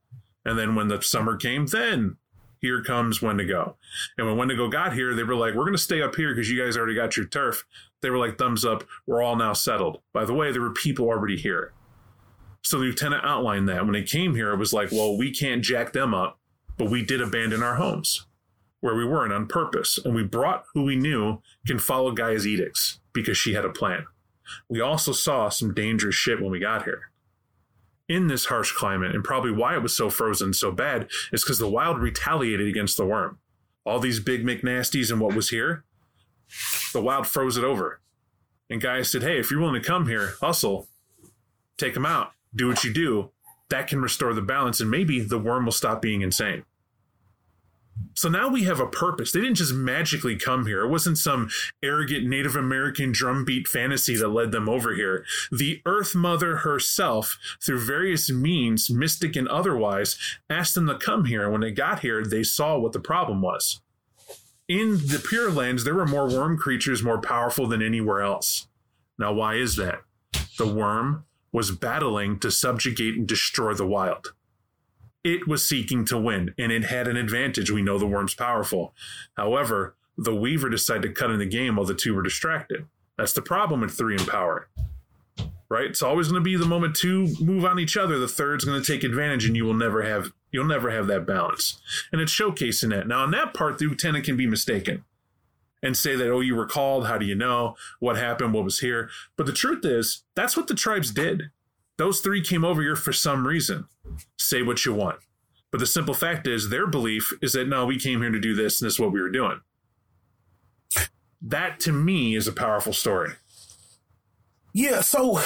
[0.45, 2.17] And then when the summer came, then
[2.59, 3.77] here comes Wendigo.
[4.19, 6.47] And when Wendigo got here, they were like, we're going to stay up here because
[6.47, 7.63] you guys already got your turf.
[8.03, 8.83] They were like, thumbs up.
[9.07, 9.99] We're all now settled.
[10.13, 11.73] By the way, there were people already here.
[12.61, 13.83] So the Uktena outlined that.
[13.83, 16.37] When they came here, it was like, well, we can't jack them up,
[16.77, 18.25] but we did abandon our homes
[18.79, 19.99] where we weren't on purpose.
[20.03, 24.05] And we brought who we knew can follow Gaia's edicts because she had a plan.
[24.67, 27.11] We also saw some dangerous shit when we got here
[28.09, 31.59] in this harsh climate, and probably why it was so frozen so bad is because
[31.59, 33.37] the wild retaliated against the Wyrm.
[33.85, 35.85] All these big McNasties and what was here,
[36.91, 38.01] the wild froze it over.
[38.69, 40.89] And Gaia said, Hey, if you're willing to come here, hustle,
[41.77, 43.31] take them out, do what you do.
[43.71, 46.65] That can restore the balance, and maybe the Wyrm will stop being insane.
[48.15, 49.31] So now we have a purpose.
[49.31, 50.81] They didn't just magically come here.
[50.81, 51.49] It wasn't some
[51.81, 55.25] arrogant Native American drumbeat fantasy that led them over here.
[55.51, 60.17] The Earth Mother herself, through various means, mystic and otherwise,
[60.49, 61.43] asked them to come here.
[61.43, 63.79] And when they got here, they saw what the problem was.
[64.67, 68.67] In the Pure Lands, there were more Wyrm creatures more powerful than anywhere else.
[69.17, 70.01] Now, why is that?
[70.57, 74.33] The Wyrm was battling to subjugate and destroy the wild
[75.23, 77.71] it was seeking to win and it had an advantage.
[77.71, 78.93] We know the Wyrm's powerful.
[79.35, 82.87] However, the Weaver decided to cut in the game while the two were distracted.
[83.17, 84.67] That's the problem with three in power.
[85.69, 85.85] Right?
[85.85, 88.81] It's always going to be the moment two move on each other, the third's going
[88.81, 91.79] to take advantage and you will never have you'll never have that balance.
[92.11, 93.07] And it's showcasing that.
[93.07, 95.05] Now on that part, the Uktena can be mistaken
[95.83, 97.75] and say that, oh, you were called, how do you know?
[97.99, 98.53] What happened?
[98.53, 99.09] What was here?
[99.35, 101.51] But the truth is, that's what the tribes did.
[101.97, 103.85] Those three came over here for some reason.
[104.37, 105.19] Say what you want.
[105.71, 108.53] But the simple fact is, their belief is that no, we came here to do
[108.53, 109.61] this and this is what we were doing.
[111.41, 113.33] That to me is a powerful story.
[114.73, 115.41] Yeah, so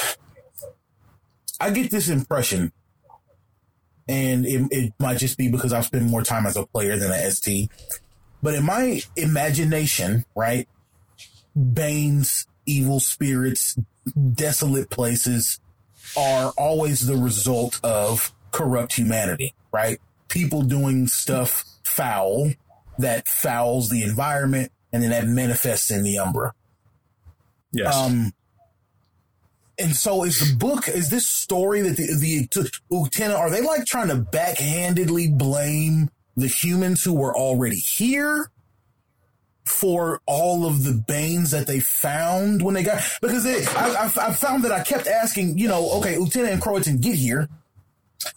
[1.59, 2.71] I get this impression,
[4.07, 7.11] and it, it might just be because I've spent more time as a player than
[7.11, 7.71] an ST.
[8.45, 10.67] But in my imagination, right,
[11.55, 13.75] Bane's evil spirits,
[14.33, 15.59] desolate places
[16.15, 19.99] are always the result of corrupt humanity, right?
[20.27, 22.51] People doing stuff foul
[22.99, 26.53] that fouls the environment and then that manifests in the Umbra.
[27.71, 27.95] Yes.
[27.95, 28.31] Um,
[29.79, 32.47] and so is the book, is this story that the, the
[32.91, 38.51] Uktena, are they like trying to backhandedly blame the humans who were already here
[39.63, 44.33] for all of the banes that they found when they got, because I, I, I
[44.33, 47.49] found that I kept asking, you know, okay, Uktena and Croatan get here.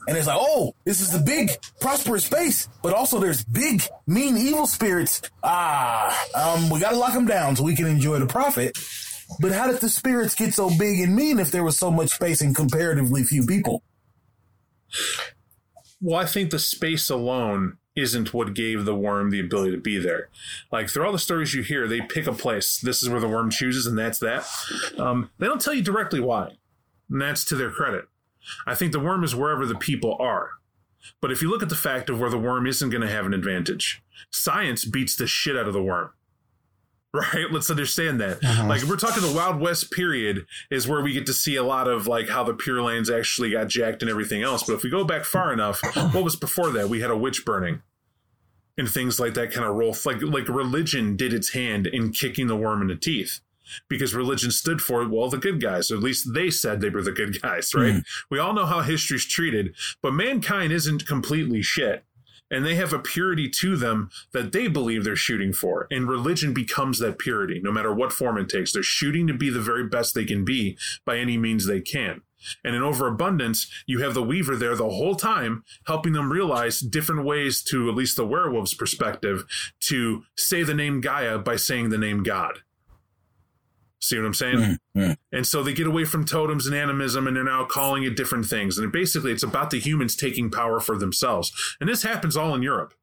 [0.06, 4.36] And it's like, oh, this is the big prosperous space, but also there's big mean
[4.36, 5.22] evil spirits.
[5.42, 8.76] Ah, um, we got to lock them down so we can enjoy the profit.
[9.40, 12.10] But how did the spirits get so big and mean if there was so much
[12.10, 13.82] space and comparatively few people?
[16.00, 19.98] well, I think the space alone isn't what gave the Wyrm the ability to be
[19.98, 20.28] there.
[20.70, 22.78] Like through all the stories you hear, they pick a place.
[22.78, 24.46] This is where the Wyrm chooses, and that's that.
[24.96, 26.56] Um, they don't tell you directly why,
[27.10, 28.08] and that's to their credit.
[28.66, 30.50] I think the Wyrm is wherever the people are.
[31.20, 33.26] But if you look at the fact of where the Wyrm isn't going to have
[33.26, 36.10] an advantage, science beats the shit out of the Wyrm.
[37.14, 37.50] right?
[37.50, 38.42] Let's understand that.
[38.68, 41.62] Like if we're talking the Wild West period is where we get to see a
[41.62, 44.64] lot of like how the Pure Lands actually got jacked and everything else.
[44.64, 45.80] But if we go back far enough,
[46.12, 46.90] what was before that?
[46.90, 47.80] We had a witch burning
[48.78, 49.94] and things like that kind of roll.
[50.04, 53.40] Like like religion did its hand in kicking the Wyrm in the teeth.
[53.86, 57.02] Because religion stood for well the good guys, or at least they said they were
[57.02, 57.96] the good guys, right?
[57.96, 57.98] Hmm.
[58.30, 62.02] We all know how history's treated, but mankind isn't completely shit
[62.50, 65.86] and they have a purity to them that they believe they're shooting for.
[65.90, 68.72] And religion becomes that purity, no matter what form it takes.
[68.72, 72.22] They're shooting to be the very best they can be by any means they can.
[72.64, 77.24] And in overabundance, you have the Weaver there the whole time, helping them realize different
[77.24, 79.44] ways to, at least the werewolf's perspective,
[79.80, 82.60] to say the name Gaia by saying the name God.
[84.00, 84.56] See what I'm saying?
[84.56, 85.16] Mm, mm.
[85.32, 88.46] And so they get away from totems and animism and they're now calling it different
[88.46, 88.78] things.
[88.78, 91.52] And basically, it's about the humans taking power for themselves.
[91.80, 92.94] And this happens all in Europe.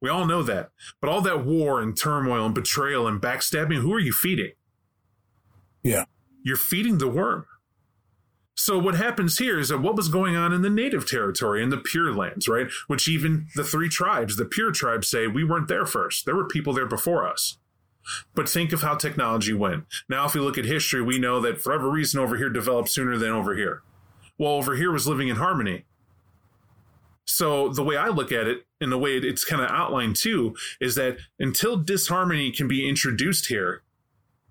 [0.00, 0.70] We all know that.
[1.00, 4.52] But all that war and turmoil and betrayal and backstabbing, who are you feeding?
[5.82, 6.04] Yeah.
[6.44, 7.44] You're feeding the Wyrm.
[8.58, 11.68] So what happens here is that what was going on in the native territory in
[11.68, 12.68] the Pure Lands, right?
[12.86, 16.24] Which even the three tribes, the Pure tribes, say we weren't there first.
[16.24, 17.58] There were people there before us.
[18.34, 19.84] But think of how technology went.
[20.08, 22.88] Now, if we look at history, we know that for every reason over here developed
[22.88, 23.82] sooner than over here.
[24.38, 25.84] Well, over here was living in harmony.
[27.26, 30.54] So the way I look at it, and the way it's kind of outlined too,
[30.80, 33.82] is that until disharmony can be introduced here,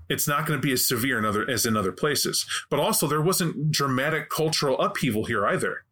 [0.09, 2.45] it's not going to be as severe in other as in other places.
[2.69, 5.84] But also, there wasn't dramatic cultural upheaval here either.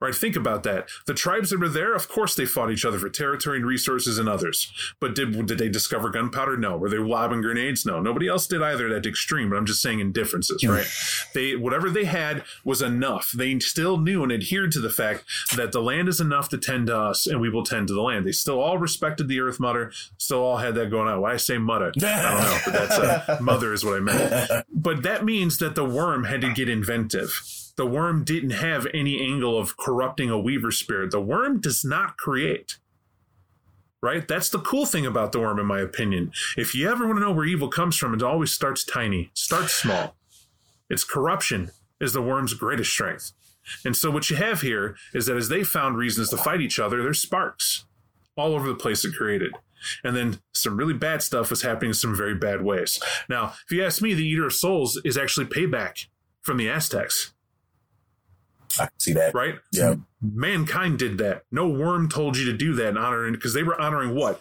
[0.00, 0.14] Right?
[0.14, 0.88] Think about that.
[1.06, 4.18] The tribes that were there, of course, they fought each other for territory and resources
[4.18, 4.72] and others.
[4.98, 6.56] But did did they discover gunpowder?
[6.56, 6.76] No.
[6.76, 7.84] Were they lobbing grenades?
[7.84, 8.00] No.
[8.00, 8.88] Nobody else did either.
[8.88, 9.50] That extreme.
[9.50, 10.86] But I'm just saying in differences, right?
[11.34, 13.32] They whatever they had was enough.
[13.32, 15.24] They still knew and adhered to the fact
[15.54, 18.02] that the land is enough to tend to us, and we will tend to the
[18.02, 18.26] land.
[18.26, 19.92] They still all respected the Earth Mother.
[20.16, 21.20] Still all had that going on.
[21.20, 21.92] Why I say mother?
[22.02, 24.66] I don't know, but that's uh, mother is what I meant.
[24.72, 29.26] But that means that the Wyrm had to get inventive the Wyrm didn't have any
[29.26, 31.12] angle of corrupting a weaver spirit.
[31.12, 32.76] The Wyrm does not create.
[34.02, 34.28] Right?
[34.28, 36.30] That's the cool thing about the Wyrm, in my opinion.
[36.58, 39.72] If you ever want to know where evil comes from, it always starts tiny, starts
[39.72, 40.14] small.
[40.90, 41.70] Its corruption
[42.02, 43.32] is the Wyrm's greatest strength.
[43.82, 46.78] And so what you have here is that as they found reasons to fight each
[46.78, 47.86] other, there's sparks
[48.36, 49.54] all over the place it created.
[50.04, 53.00] And then some really bad stuff was happening in some very bad ways.
[53.26, 56.08] Now, if you ask me, the Eater of Souls is actually payback
[56.42, 57.32] from the Aztecs
[58.78, 59.34] I can see that.
[59.34, 59.56] right?
[59.72, 59.96] Yeah.
[60.20, 61.42] Mankind did that.
[61.50, 64.40] No Wyrm told you to do that and honoring because they were honoring what?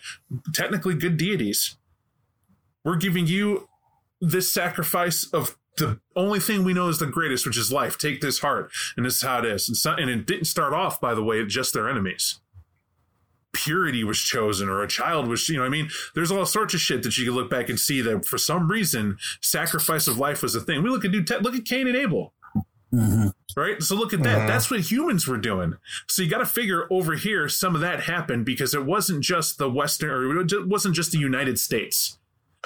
[0.54, 1.78] Technically good deities.
[2.84, 3.68] We're giving you
[4.22, 7.98] this sacrifice of the only thing we know is the greatest, which is life.
[7.98, 9.68] Take this heart, and this is how it is.
[9.70, 12.40] And, so, and it didn't start off, by the way, just their enemies.
[13.54, 16.82] Purity was chosen, or a child was, you know, I mean, there's all sorts of
[16.82, 20.44] shit that you can look back and see that for some reason, sacrifice of life
[20.44, 20.84] was a thing.
[20.84, 22.34] We look at dude, look at Cain and Abel
[22.94, 23.28] Mm-hmm.
[23.56, 23.82] right?
[23.84, 24.40] So look at that.
[24.40, 24.48] Mm-hmm.
[24.48, 25.76] That's what humans were doing.
[26.08, 29.58] So you got to figure over here some of that happened because it wasn't just
[29.58, 32.18] the Western, or it wasn't just the United States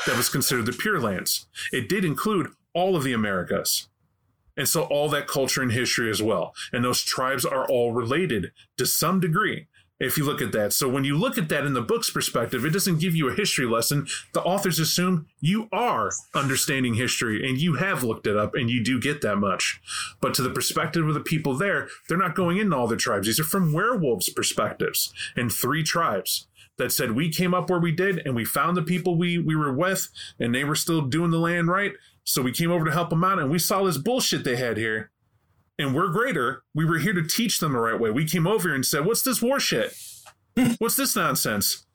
[0.05, 1.47] that was considered the Pure Lands.
[1.71, 3.89] It did include all of the Americas.
[4.55, 6.53] And so all that culture and history as well.
[6.71, 9.67] And those tribes are all related to some degree
[10.03, 10.73] if you look at that.
[10.73, 13.33] So when you look at that in the book's perspective, it doesn't give you a
[13.33, 14.07] history lesson.
[14.33, 18.83] The authors assume you are understanding history and you have looked it up and you
[18.83, 19.81] do get that much.
[20.19, 23.27] But to the perspective of the people there, they're not going into all the tribes.
[23.27, 26.47] These are from werewolves' perspectives and three tribes
[26.77, 29.55] that said we came up where we did and we found the people we we
[29.55, 31.93] were with and they were still doing the land right.
[32.25, 34.77] So we came over to help them out and we saw this bullshit they had
[34.77, 35.11] here
[35.83, 36.63] and we're greater.
[36.73, 38.09] We were here to teach them the right way.
[38.09, 39.95] We came over here and said, "What's this war shit?
[40.79, 41.85] What's this nonsense?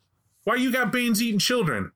[0.45, 1.93] Why you got Banes eating children?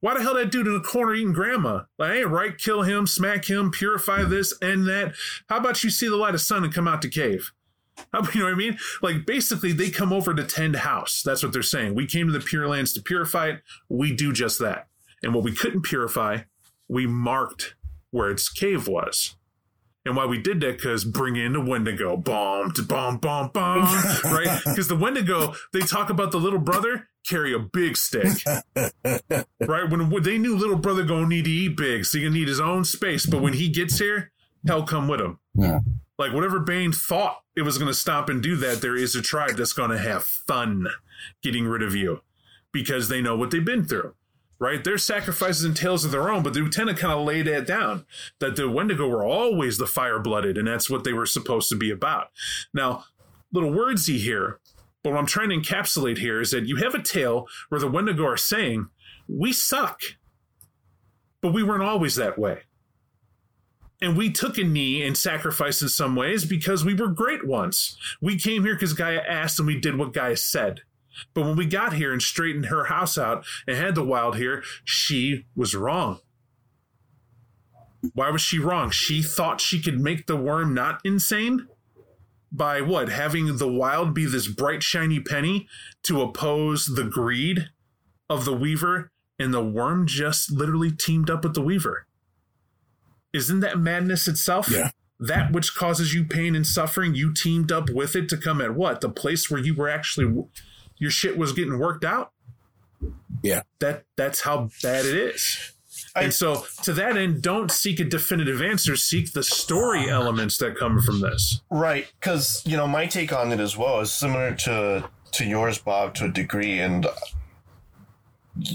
[0.00, 1.82] Why the hell that dude in the corner eating grandma?
[1.98, 2.56] Like, ain't right.
[2.56, 4.30] Kill him, smack him, purify hmm.
[4.30, 5.14] this and that.
[5.48, 7.52] How about you see the light of sun and come out to cave?
[8.12, 8.78] How, you know what I mean?
[9.02, 11.22] Like basically, they come over to tend house.
[11.24, 11.94] That's what they're saying.
[11.94, 13.62] We came to the Pure Lands to purify it.
[13.88, 14.86] We do just that.
[15.22, 16.42] And what we couldn't purify,
[16.88, 17.74] we marked
[18.10, 19.34] where its cave was.
[20.08, 23.82] And why we did that because bring in the Wendigo, bomb, bomb, bomb, bomb,
[24.24, 24.58] right?
[24.64, 28.38] Because the Wendigo, they talk about the little brother carry a big stick,
[28.74, 29.90] right?
[29.90, 32.48] When, when they knew little brother gonna need to eat big, so he gonna need
[32.48, 33.26] his own space.
[33.26, 34.32] But when he gets here,
[34.66, 35.40] hell come with him.
[35.52, 35.80] Yeah.
[36.16, 39.56] Like whatever Bane thought it was gonna stop and do that, there is a tribe
[39.58, 40.86] that's gonna have fun
[41.42, 42.22] getting rid of you
[42.72, 44.14] because they know what they've been through
[44.58, 44.82] right?
[44.82, 48.04] Their sacrifices and tales of their own, but the Uktena kind of laid that down
[48.40, 51.76] that the Wendigo were always the fire blooded, and that's what they were supposed to
[51.76, 52.28] be about.
[52.74, 53.04] Now,
[53.52, 54.58] little wordsy here,
[55.02, 57.90] but what I'm trying to encapsulate here is that you have a tale where the
[57.90, 58.88] Wendigo are saying,
[59.28, 60.00] We suck.
[61.40, 62.62] but we weren't always that way.
[64.00, 67.96] And we took a knee and sacrificed in some ways because we were great once.
[68.20, 70.82] We came here because Gaia asked and we did what Gaia said.
[71.34, 74.62] But when we got here and straightened her house out and had the wild here,
[74.84, 76.20] she was wrong.
[78.14, 78.90] Why was she wrong?
[78.90, 81.66] She thought she could make the Wyrm not insane?
[82.50, 83.08] By what?
[83.08, 85.68] Having the wild be this bright, shiny penny
[86.04, 87.70] to oppose the greed
[88.30, 92.06] of the weaver, and the Wyrm just literally teamed up with the weaver.
[93.32, 94.70] Isn't that madness itself?
[94.70, 94.90] Yeah.
[95.20, 98.74] That which causes you pain and suffering, you teamed up with it to come at
[98.74, 99.00] what?
[99.00, 100.44] The place where you were actually
[100.98, 102.32] your shit was getting worked out?
[103.42, 103.62] Yeah.
[103.80, 105.72] That that's how bad it is.
[106.14, 110.58] I- and so to that end, don't seek a definitive answer, seek the story elements
[110.58, 111.60] that come from this.
[111.70, 115.78] Right, because you know my take on it as well is similar to to yours,
[115.78, 117.06] Bob, to a degree, and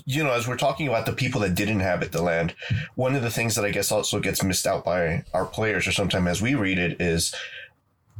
[0.06, 2.56] you know as we're talking about the people that did inhabit the land,
[2.96, 5.92] one of the things that I guess also gets missed out by our players, or
[5.92, 7.34] sometimes as we read it, is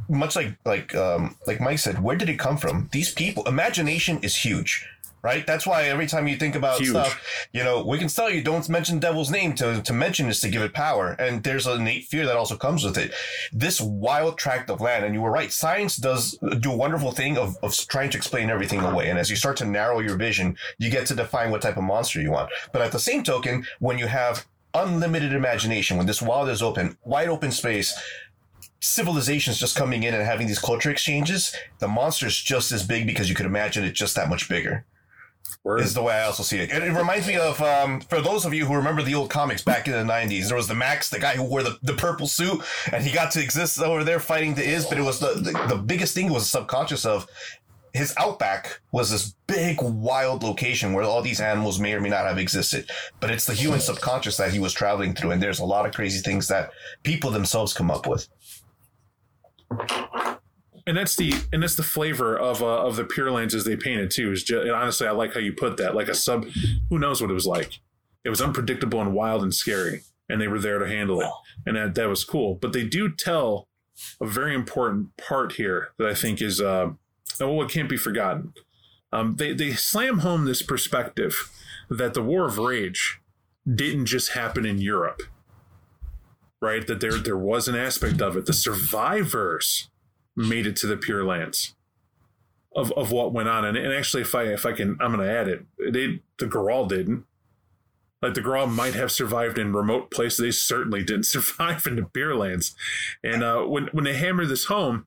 [0.08, 2.88] much like like um, like Mike said, where did it come from?
[2.92, 4.86] These people, imagination is huge.
[5.22, 5.46] Right.
[5.46, 6.90] That's why every time you think about Huge.
[6.90, 10.38] stuff, you know, we can tell you don't mention devil's name to, to mention is
[10.42, 11.16] to give it power.
[11.18, 13.14] And there's an innate fear that also comes with it.
[13.50, 17.38] This wild tract of land, and you were right, science does do a wonderful thing
[17.38, 19.08] of, of trying to explain everything away.
[19.08, 21.84] And as you start to narrow your vision, you get to define what type of
[21.84, 22.50] monster you want.
[22.70, 26.98] But at the same token, when you have unlimited imagination, when this wild is open,
[27.02, 27.98] wide open space,
[28.84, 33.28] civilizations just coming in and having these culture exchanges, the monster's just as big because
[33.28, 34.84] you could imagine it just that much bigger
[35.78, 36.70] is the way I also see it.
[36.70, 39.62] And it reminds me of, um, for those of you who remember the old comics
[39.62, 42.26] back in the 90s, there was the Max, the guy who wore the, the purple
[42.26, 42.62] suit,
[42.92, 45.74] and he got to exist over there fighting the Isz, but it was the, the,
[45.74, 47.26] the biggest thing was subconscious of
[47.94, 52.26] his outback was this big, wild location where all these animals may or may not
[52.26, 52.90] have existed.
[53.20, 55.94] But it's the human subconscious that he was traveling through, and there's a lot of
[55.94, 56.72] crazy things that
[57.04, 58.28] people themselves come up with.
[60.86, 63.76] And that's the and that's the flavor of uh, of the Pure Lands as they
[63.76, 64.32] painted too.
[64.32, 65.94] Is just, honestly, I like how you put that.
[65.94, 66.46] Like a sub,
[66.90, 67.80] who knows what it was like?
[68.24, 71.30] It was unpredictable and wild and scary, and they were there to handle it,
[71.66, 72.54] and that that was cool.
[72.54, 73.68] But they do tell
[74.20, 76.90] a very important part here that I think is uh,
[77.40, 78.52] oh, it can't be forgotten.
[79.12, 81.50] Um, they they slam home this perspective
[81.88, 83.20] that the War of Rage
[83.72, 85.22] didn't just happen in Europe,
[86.64, 86.86] right?
[86.86, 88.46] That there there was an aspect of it.
[88.46, 89.90] The survivors
[90.34, 91.74] made it to the Pure Lands
[92.74, 93.64] of, of what went on.
[93.64, 95.64] And, and actually, if I if I can, I'm going to add it.
[95.78, 97.24] They the Gurahl didn't.
[98.22, 100.38] Like the Gurahl might have survived in remote places.
[100.38, 102.74] They certainly didn't survive in the Pure Lands.
[103.22, 105.06] And uh, when when they hammer this home,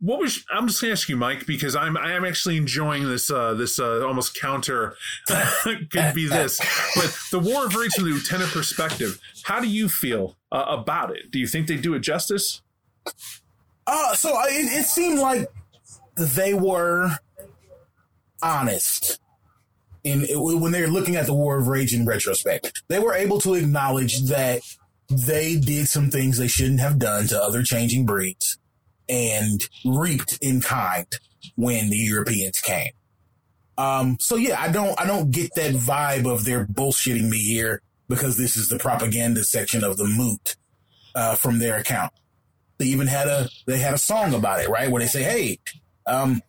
[0.00, 3.30] what was I'm just gonna ask you, Mike, because I'm I am actually enjoying this
[3.30, 4.96] uh this uh almost counter
[5.62, 6.58] could be this.
[6.94, 11.16] But the War of Rage from the Uktena perspective, how do you feel uh, about
[11.16, 11.30] it?
[11.30, 12.62] Do you think they do it justice?
[13.86, 15.48] Uh, so I, it, it seemed like
[16.16, 17.12] they were
[18.42, 19.20] honest
[20.04, 22.82] in when they're looking at the War of Rage in retrospect.
[22.88, 24.60] They were able to acknowledge that
[25.08, 28.58] they did some things they shouldn't have done to other changing breeds
[29.08, 31.06] and reaped in kind
[31.54, 32.90] when the Europeans came.
[33.78, 37.82] Um, so yeah, I don't, I don't get that vibe of they're bullshitting me here
[38.08, 40.56] because this is the propaganda section of the moot,
[41.14, 42.12] uh, from their account.
[42.78, 44.90] They even had a, they had a song about it, right?
[44.90, 45.58] Where they say, Hey,
[46.06, 46.40] um,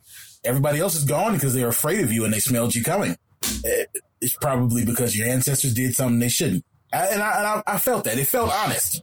[0.44, 3.18] everybody else is gone because they're afraid of you and they smelled you coming.
[3.66, 3.86] Eh,
[4.22, 6.64] It's probably because your ancestors did something they shouldn't.
[6.94, 8.18] And I, and I, I felt that.
[8.18, 9.02] It felt honest.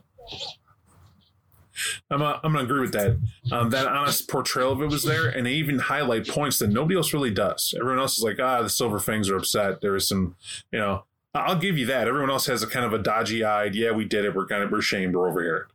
[2.09, 3.17] I'm uh, I'm gonna agree with that.
[3.51, 6.95] Um, that honest portrayal of it was there, and they even highlight points that nobody
[6.95, 7.73] else really does.
[7.77, 9.81] Everyone else is like, ah, the Silver Fangs are upset.
[9.81, 10.35] There is some,
[10.71, 11.03] you know,
[11.33, 12.07] I'll give you that.
[12.07, 14.35] Everyone else has a kind of a dodgy eyed, yeah, we did it.
[14.35, 15.15] We're kind of we're ashamed.
[15.15, 15.67] We're over here,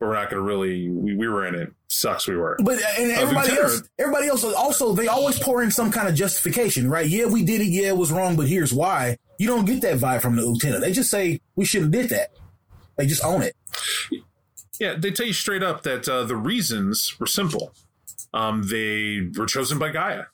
[0.00, 0.88] but we're not gonna really.
[0.88, 1.72] We, we were in it.
[1.88, 2.26] Sucks.
[2.26, 2.56] We were.
[2.62, 6.88] But and everybody else, everybody else also they always pour in some kind of justification,
[6.88, 7.06] right?
[7.06, 7.66] Yeah, we did it.
[7.66, 9.18] Yeah, it was wrong, but here's why.
[9.38, 10.80] You don't get that vibe from the Uktena.
[10.80, 12.30] They just say we shouldn't have did that.
[12.96, 13.54] They just own it.
[14.82, 17.72] Yeah, they tell you straight up that uh, the reasons were simple.
[18.34, 20.24] Um, they were chosen by Gaia.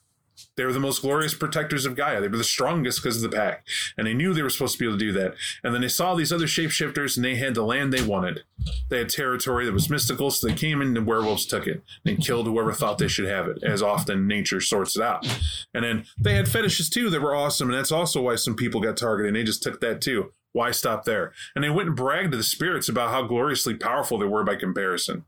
[0.57, 2.19] They were the most glorious protectors of Gaia.
[2.19, 3.67] They were the strongest because of the pack.
[3.95, 5.35] And they knew they were supposed to be able to do that.
[5.63, 8.41] And then they saw these other shapeshifters and they had the land they wanted.
[8.89, 11.83] They had territory that was mystical, so they came in and the werewolves took it
[12.03, 15.27] and killed whoever thought they should have it, as often nature sorts it out.
[15.75, 18.81] And then they had fetishes too that were awesome, and that's also why some people
[18.81, 20.33] got targeted, and they just took that too.
[20.51, 21.33] Why stop there?
[21.55, 24.55] And they went and bragged to the spirits about how gloriously powerful they were by
[24.55, 25.25] comparison.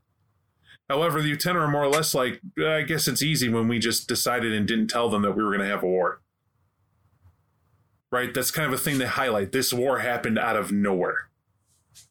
[0.89, 3.79] However, the Uktena are more or less like, "Uh, I guess it's easy when we
[3.79, 6.21] just decided and didn't tell them that we were going to have a war.
[8.11, 8.33] right?
[8.33, 9.53] That's kind of a thing they highlight.
[9.53, 11.29] This war happened out of nowhere.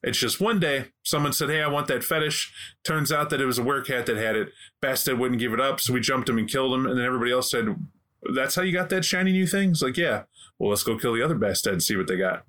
[0.03, 2.53] It's just one day someone said, Hey, I want that fetish.
[2.85, 4.49] Turns out that it was a werecat that had it.
[4.83, 6.87] Bastet wouldn't give it up, so we jumped him and killed him.
[6.87, 7.77] And then everybody else said,
[8.35, 9.73] That's how you got that shiny new thing?
[9.73, 10.23] It's like, Yeah.
[10.59, 12.45] Well, let's go kill the other Bastet and see what they got.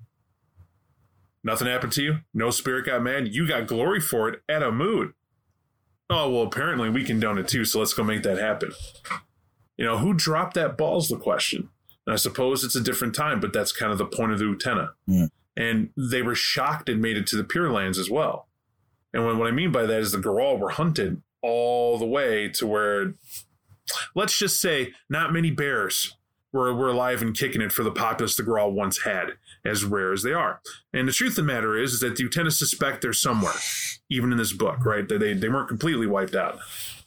[1.44, 2.18] Nothing happened to you.
[2.32, 3.34] No spirit got mad.
[3.34, 5.14] You got glory for it at a moot.
[6.08, 8.72] Oh, well, apparently we condone it too, so let's go make that happen.
[9.76, 11.70] You know, who dropped that ball's the question.
[12.06, 14.44] And I suppose it's a different time, but that's kind of the point of the
[14.44, 14.90] Uktena.
[15.08, 15.30] Mm.
[15.56, 18.48] And they were shocked and made it to the Pure Lands as well.
[19.12, 22.66] And what, I mean by that is the Gurahl were hunted all the way to
[22.66, 23.14] where,
[24.14, 26.16] let's just say, not many bears
[26.52, 29.32] were, were alive and kicking it for the populace the Gurahl once had,
[29.64, 30.60] as rare as they are.
[30.92, 33.54] And the truth of the matter is, is that the Uktena suspect they're somewhere,
[34.10, 35.08] even in this book, right?
[35.08, 36.58] That they, they weren't completely wiped out.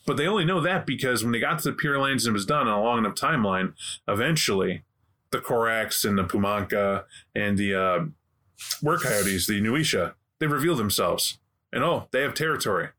[0.05, 2.37] But they only know that because when they got to the Pure Lands and it
[2.37, 3.73] was done on a long enough timeline,
[4.07, 4.83] eventually
[5.31, 8.05] the Corax and the Pumonca and the uh,
[8.81, 11.39] Were Coyotes, the Nuwisha, they reveal themselves.
[11.73, 12.89] And oh, they have territory.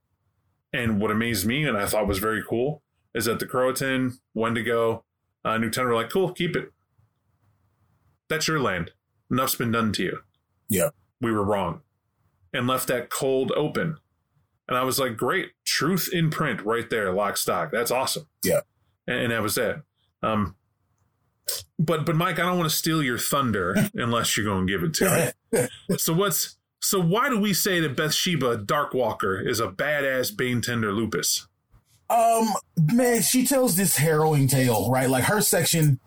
[0.72, 2.82] And what amazed me and I thought was very cool
[3.14, 5.04] is that the Croatan, Wendigo,
[5.44, 6.72] uh, Uktena were like, cool, keep it.
[8.28, 8.90] That's your land.
[9.30, 10.18] Enough's been done to you.
[10.68, 10.90] Yeah.
[11.20, 11.80] We were wrong.
[12.52, 13.98] And left that cold open.
[14.68, 17.70] And I was like, great, truth in print right there, lock stock.
[17.70, 18.26] That's awesome.
[18.42, 18.60] Yeah.
[19.06, 19.82] And, and that was that.
[20.22, 20.56] Um,
[21.78, 24.82] but but Mike, I don't want to steal your thunder unless you're going to give
[24.82, 25.96] it to me.
[25.98, 30.92] so what's so why do we say that Bathsheba Darkwalker is a badass Bane tender
[30.92, 31.46] lupus?
[32.08, 32.48] Um,
[32.92, 35.10] man, she tells this harrowing tale, right?
[35.10, 35.98] Like her section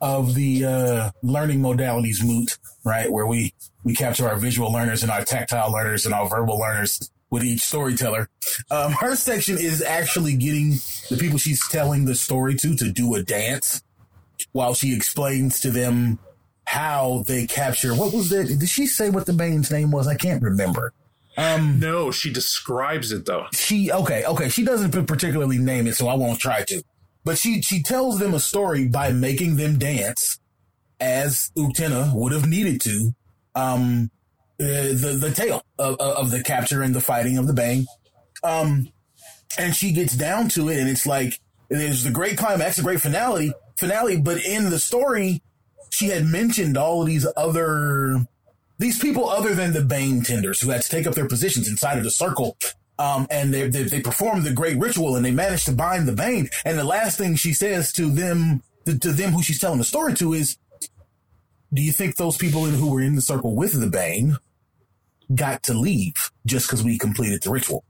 [0.00, 5.10] of the uh, learning modalities moot, right, where we we capture our visual learners and
[5.10, 8.28] our tactile learners and our verbal learners with each storyteller.
[8.70, 10.70] Um, her section is actually getting
[11.10, 13.82] the people she's telling the story to to do a dance
[14.52, 16.18] while she explains to them
[16.64, 17.94] how they capture.
[17.94, 18.46] What was that?
[18.46, 20.06] Did she say what the Bane's name was?
[20.06, 20.92] I can't remember.
[21.36, 23.46] Um, No, she describes it though.
[23.52, 26.82] she okay okay she doesn't particularly name it so i won't try to
[27.24, 30.38] but she she tells them a story by making them dance
[30.98, 33.14] as Uktena would have needed to
[33.54, 34.10] um
[34.60, 37.86] uh, the the tale of, of the capture and the fighting of the bang
[38.44, 38.88] um
[39.58, 43.00] and she gets down to it and it's like there's the great climax a great
[43.00, 45.42] finale finale but in the story
[45.90, 48.26] she had mentioned all of these other
[48.80, 51.98] these people other than the Bane tenders who had to take up their positions inside
[51.98, 52.56] of the circle.
[53.00, 56.12] Um, and they, they, they performed the great ritual and they managed to bind the
[56.12, 56.50] Bane.
[56.64, 59.84] And the last thing she says to them, to, to them who she's telling the
[59.84, 60.58] story to is,
[61.72, 64.36] do you think those people in, who were in the circle with the Bane
[65.34, 67.84] got to leave just because we completed the ritual?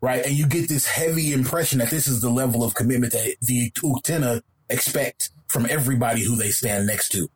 [0.00, 0.24] Right.
[0.24, 3.70] And you get this heavy impression that this is the level of commitment that the
[3.82, 7.28] Uktena expect from everybody who they stand next to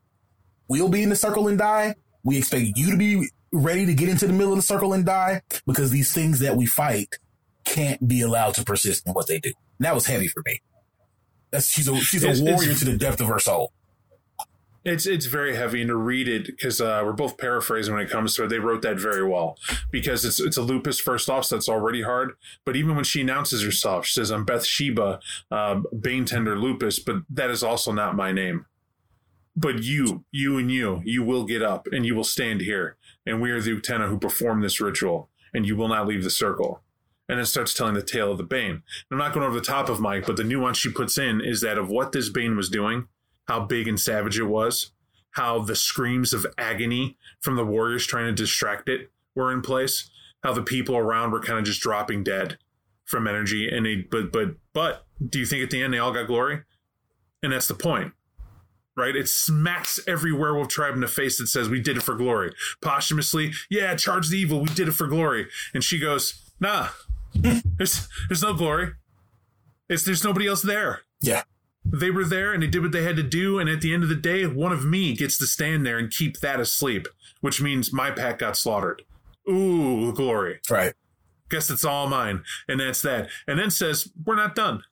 [0.69, 1.95] we'll be in the circle and die.
[2.25, 5.05] We expect you to be ready to get into the middle of the circle and
[5.05, 7.19] die because these things that we fight
[7.65, 9.53] can't be allowed to persist in what they do.
[9.79, 10.61] And that was heavy for me.
[11.51, 13.73] That's she's a she's It's- it's- warrior to the depth of her soul.
[14.85, 18.09] It's it's very heavy and to read it because uh, we're both paraphrasing when it
[18.11, 18.51] comes to it.
[18.51, 19.59] They wrote that very well
[19.91, 22.35] because it's it's a lupus first off, so that's already hard.
[22.65, 25.19] But even when she announces herself, she says, "I'm Bathsheba,
[25.51, 28.67] um, Bane Tender Lupus," but that is also not my name.
[29.57, 33.41] But you, you and you, you will get up and you will stand here, and
[33.41, 36.83] we are the Uktena who perform this ritual, and you will not leave the circle.
[37.29, 38.71] And it starts telling the tale of the Bane.
[38.71, 41.41] And I'm not going over the top of Mike, but the nuance she puts in
[41.41, 43.09] is that of what this Bane was doing
[43.47, 44.93] how big and savage it was,
[45.33, 50.11] how the screams of agony from the warriors trying to distract it were in place,
[50.43, 52.59] how the people around were kind of just dropping dead
[53.05, 53.69] from energy.
[53.69, 56.63] And they, but, but, but, do you think at the end they all got glory?
[57.43, 58.13] And that's the point,
[58.97, 59.15] right?
[59.15, 62.53] It smacks every werewolf tribe in the face that says, We did it for glory.
[62.81, 65.47] Posthumously, yeah, charge the evil, we did it for glory.
[65.75, 66.89] And she goes, Nah,
[67.35, 68.93] there's, there's no glory.
[69.89, 71.43] It's, there's nobody else there Yeah.
[71.85, 74.03] they were there and they did what they had to do and at the end
[74.03, 77.07] of the day one of me gets to stand there and keep that asleep
[77.41, 79.03] which means my pack got slaughtered
[79.49, 80.95] ooh glory Right.
[81.49, 84.83] guess it's all mine and that's that and then says we're not done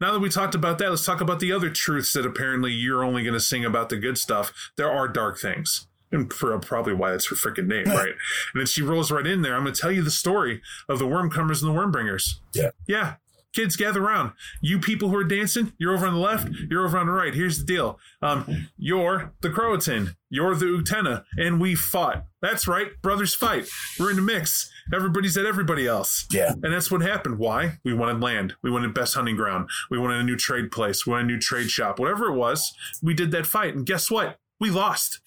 [0.00, 3.04] now that we talked about that let's talk about the other truths that apparently you're
[3.04, 6.94] only going to sing about the good stuff there are dark things and for probably
[6.94, 8.08] why that's her freaking name, right?
[8.54, 9.54] And then she rolls right in there.
[9.54, 12.36] I'm going to tell you the story of the Wyrmcomers and the Wyrmbringers.
[12.54, 12.70] Yeah.
[12.86, 13.14] Yeah.
[13.54, 14.32] kids gather around.
[14.62, 17.34] You people who are dancing, you're over on the left, you're over on the right.
[17.34, 17.98] Here's the deal.
[18.22, 22.24] Um, you're the Croatan, you're the Uktena, and we fought.
[22.40, 23.66] That's right, brothers fight.
[23.98, 24.70] We're in the mix.
[24.94, 26.26] Everybody's at everybody else.
[26.30, 26.52] Yeah.
[26.62, 27.38] And that's what happened.
[27.38, 27.78] Why?
[27.84, 28.54] We wanted land.
[28.62, 29.68] We wanted best hunting ground.
[29.90, 31.06] We wanted a new trade place.
[31.06, 31.98] We wanted a new trade shop.
[31.98, 32.72] Whatever it was,
[33.02, 33.74] we did that fight.
[33.74, 34.38] And guess what?
[34.58, 35.20] We lost.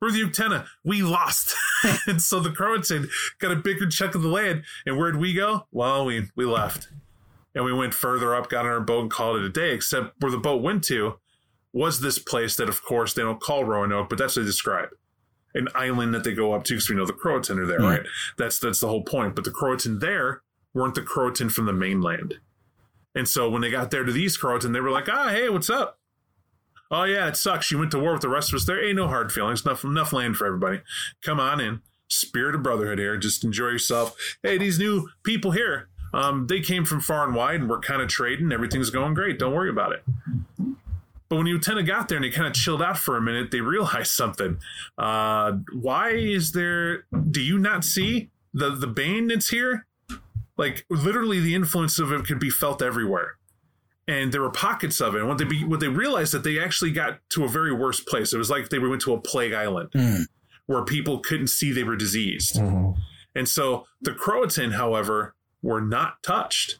[0.00, 0.66] We're the Uktena.
[0.84, 1.54] We lost.
[2.06, 4.64] and so the Croatan got a bigger chunk of the land.
[4.86, 5.66] And where'd we go?
[5.72, 6.88] Well, we, we left.
[7.54, 9.72] And we went further up, got on our boat, and called it a day.
[9.72, 11.18] Except where the boat went to
[11.72, 14.90] was this place that, of course, they don't call Roanoke, but that's what they describe.
[15.54, 17.84] An island that they go up to because we know the Croatan are there, Hmm.
[17.84, 18.06] right?
[18.36, 19.34] That's that's the whole point.
[19.36, 20.42] But the Croatan there
[20.72, 22.38] weren't the Croatan from the mainland.
[23.14, 25.48] And so when they got there to the East Croatan, they were like, ah, hey,
[25.48, 26.00] what's up?
[26.90, 27.70] Oh, yeah, it sucks.
[27.70, 28.64] You went to war with the rest of us.
[28.66, 29.64] There ain't no hard feelings.
[29.64, 30.80] Enough, enough land for everybody.
[31.22, 31.80] Come on in.
[32.08, 33.16] Spirit of brotherhood here.
[33.16, 34.16] Just enjoy yourself.
[34.42, 38.02] Hey, these new people here, um, they came from far and wide and we're kind
[38.02, 38.50] of trading.
[38.52, 39.38] Everything's going great.
[39.38, 40.04] Don't worry about it.
[41.34, 43.50] But when the Uktena got there and they kind of chilled out for a minute,
[43.50, 44.58] they realized something.
[44.96, 47.06] Uh, why is there?
[47.28, 49.84] Do you not see the the bane that's here?
[50.56, 53.32] Like literally, the influence of it could be felt everywhere,
[54.06, 55.18] and there were pockets of it.
[55.22, 57.98] And what they be, what they realized that they actually got to a very worse
[57.98, 58.32] place.
[58.32, 60.26] It was like they went to a plague island Mm.
[60.66, 62.54] where people couldn't see they were diseased.
[62.54, 62.96] Mhm.
[63.34, 66.78] And so the Croatan, however, were not touched.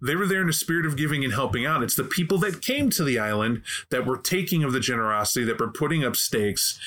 [0.00, 1.82] They were there in a spirit of giving and helping out.
[1.82, 5.58] It's the people that came to the island that were taking of the generosity, that
[5.58, 6.78] were putting up stakes,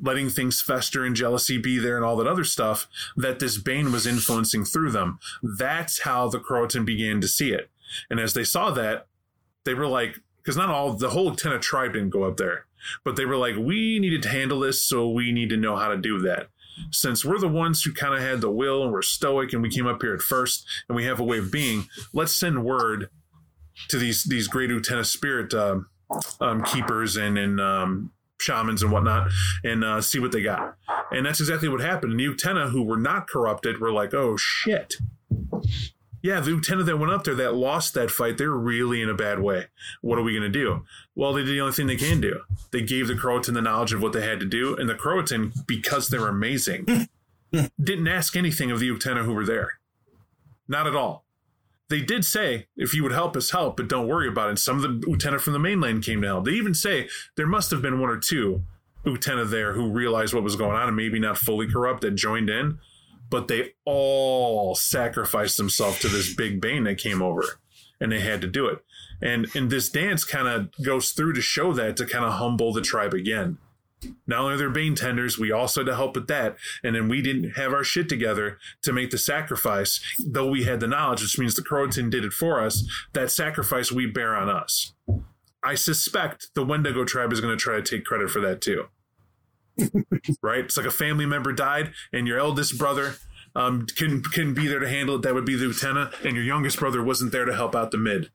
[0.00, 2.86] letting things fester and jealousy be there and all that other stuff
[3.16, 5.18] that this Bane was influencing through them.
[5.42, 7.70] That's how the Croatan began to see it.
[8.08, 9.06] And as they saw that,
[9.64, 12.66] they were like, because not all, the whole Tena tribe didn't go up there,
[13.04, 15.88] but they were like, we needed to handle this, so we need to know how
[15.88, 16.48] to do that
[16.90, 19.70] since we're the ones who kind of had the will and we're stoic and we
[19.70, 23.08] came up here at first and we have a way of being, let's send word
[23.88, 25.88] to these these great Uktena spirit um,
[26.40, 29.30] um, keepers and and um, shamans and whatnot
[29.64, 30.76] and uh, see what they got.
[31.10, 32.12] And that's exactly what happened.
[32.12, 34.94] And the Uktena who were not corrupted were like, oh shit.
[36.22, 39.14] Yeah, the Uktena that went up there that lost that fight, they're really in a
[39.14, 39.66] bad way.
[40.02, 40.84] What are we going to do?
[41.16, 42.42] Well, they did the only thing they can do.
[42.70, 45.52] They gave the Croatan the knowledge of what they had to do, and the Croatan,
[45.66, 47.08] because they're amazing,
[47.82, 49.80] didn't ask anything of the Uktena who were there.
[50.68, 51.24] Not at all.
[51.88, 54.50] They did say, if you would help us, help, but don't worry about it.
[54.50, 56.44] And some of the Uktena from the mainland came to help.
[56.44, 58.62] They even say there must have been one or two
[59.04, 62.48] Uktena there who realized what was going on and maybe not fully corrupt that joined
[62.48, 62.78] in,
[63.32, 67.42] but they all sacrificed themselves to this big bane that came over
[67.98, 68.84] and they had to do it.
[69.22, 72.74] And and this dance kind of goes through to show that to kind of humble
[72.74, 73.56] the tribe again.
[74.26, 76.56] Not only are there bane tenders, we also had to help with that.
[76.84, 80.80] And then we didn't have our shit together to make the sacrifice, though we had
[80.80, 82.84] the knowledge, which means the Croatan did it for us.
[83.14, 84.92] That sacrifice we bear on us.
[85.62, 88.88] I suspect the Wendigo tribe is going to try to take credit for that too.
[90.42, 90.64] Right?
[90.64, 93.14] It's like a family member died, and your eldest brother
[93.54, 95.22] um, can can be there to handle it.
[95.22, 97.98] That would be the Uktena, and your youngest brother wasn't there to help out the
[97.98, 98.30] mid.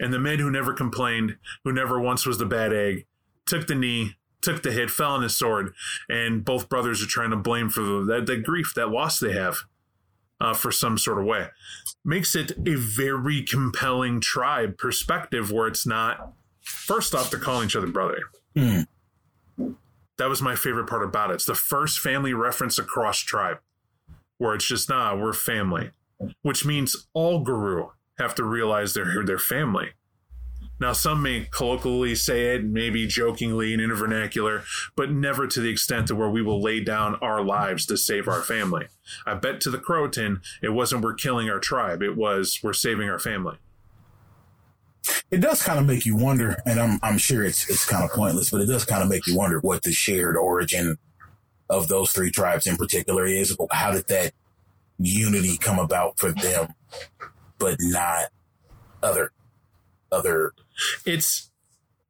[0.00, 3.06] And the mid who never complained, who never once was the bad egg,
[3.46, 5.74] took the knee, took the hit, fell on his sword,
[6.08, 9.32] and both brothers are trying to blame for the, that, that grief, that loss they
[9.32, 9.58] have.
[10.40, 11.46] Uh, for some sort of way,
[12.04, 16.32] makes it a very compelling tribe perspective where it's not.
[16.60, 18.18] First off, they're calling each other brother.
[18.56, 18.80] Hmm.
[20.18, 21.34] That was my favorite part about it.
[21.34, 23.58] It's the first family reference across tribe,
[24.38, 25.90] where it's just nah, we're family,
[26.42, 29.92] which means all Garou have to realize they're their family.
[30.82, 34.64] Now, some may colloquially say it, maybe jokingly and in a vernacular,
[34.96, 38.26] but never to the extent to where we will lay down our lives to save
[38.26, 38.88] our family.
[39.24, 43.08] I bet to the Croatan, it wasn't we're killing our tribe; it was we're saving
[43.08, 43.58] our family.
[45.30, 48.10] It does kind of make you wonder, and I'm I'm sure it's it's kind of
[48.10, 50.98] pointless, but it does kind of make you wonder what the shared origin
[51.68, 53.56] of those three tribes in particular is.
[53.70, 54.32] How did that
[54.98, 56.74] unity come about for them,
[57.58, 58.26] but not
[59.02, 59.32] other
[60.10, 60.52] other?
[61.04, 61.50] It's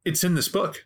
[0.05, 0.85] it's in this book.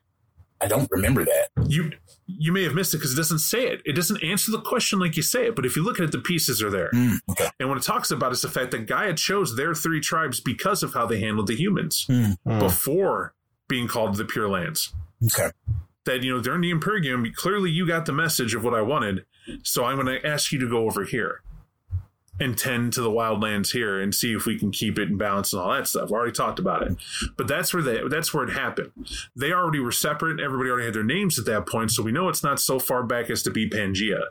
[0.60, 1.48] I don't remember that.
[1.68, 1.92] you
[2.26, 3.82] you may have missed it because it doesn't say it.
[3.84, 5.54] It doesn't answer the question like you say it.
[5.56, 6.90] But if you look at it, the pieces are there.
[6.92, 7.48] Mm, okay.
[7.60, 10.82] And what it talks about is the fact that Gaia chose their three tribes because
[10.82, 13.34] of how they handled the humans Mm, before
[13.68, 14.92] being called the Pure Lands.
[15.24, 15.50] okay.
[16.04, 19.24] That you know during the Imperium, clearly you got the message of what I wanted,
[19.64, 21.42] so I'm going to ask you to go over here
[22.38, 25.52] and tend to the wildlands here and see if we can keep it in balance
[25.52, 26.10] and all that stuff.
[26.10, 26.96] Already talked about it,
[27.36, 28.92] but that's where they that's where it happened.
[29.34, 30.40] They already were separate.
[30.40, 33.02] Everybody already had their names at that point, so we know it's not so far
[33.02, 34.24] back as to be Pangea.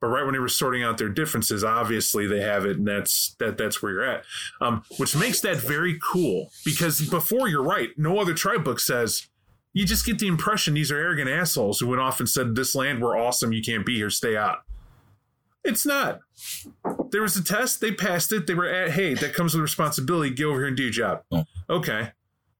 [0.00, 3.34] But right when they were sorting out their differences, obviously they have it, and that's
[3.40, 4.24] that that's where you're at.
[4.60, 9.26] Um, which makes that very cool because before you're right, no other tribe book says
[9.72, 12.74] you just get the impression these are arrogant assholes who went off and said, This
[12.74, 14.58] land, we're awesome, you can't be here, stay out.
[15.64, 16.20] It's not.
[17.10, 20.30] There was a test, they passed it, they were at, hey, that comes with responsibility,
[20.30, 21.22] get over here and do your job.
[21.68, 22.12] Okay.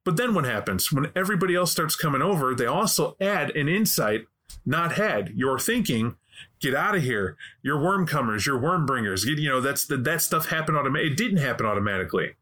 [0.04, 0.90] But then what happens?
[0.92, 4.26] When everybody else starts coming over, they also add an insight
[4.64, 5.32] not had.
[5.34, 6.16] You're thinking,
[6.60, 7.36] get out of here.
[7.62, 9.24] You're Wyrm comers, you're Wyrm bringers.
[9.24, 11.12] You, you know, that's the, that stuff happened automatically.
[11.12, 12.36] It didn't happen automatically.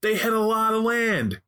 [0.00, 1.40] They had a lot of land.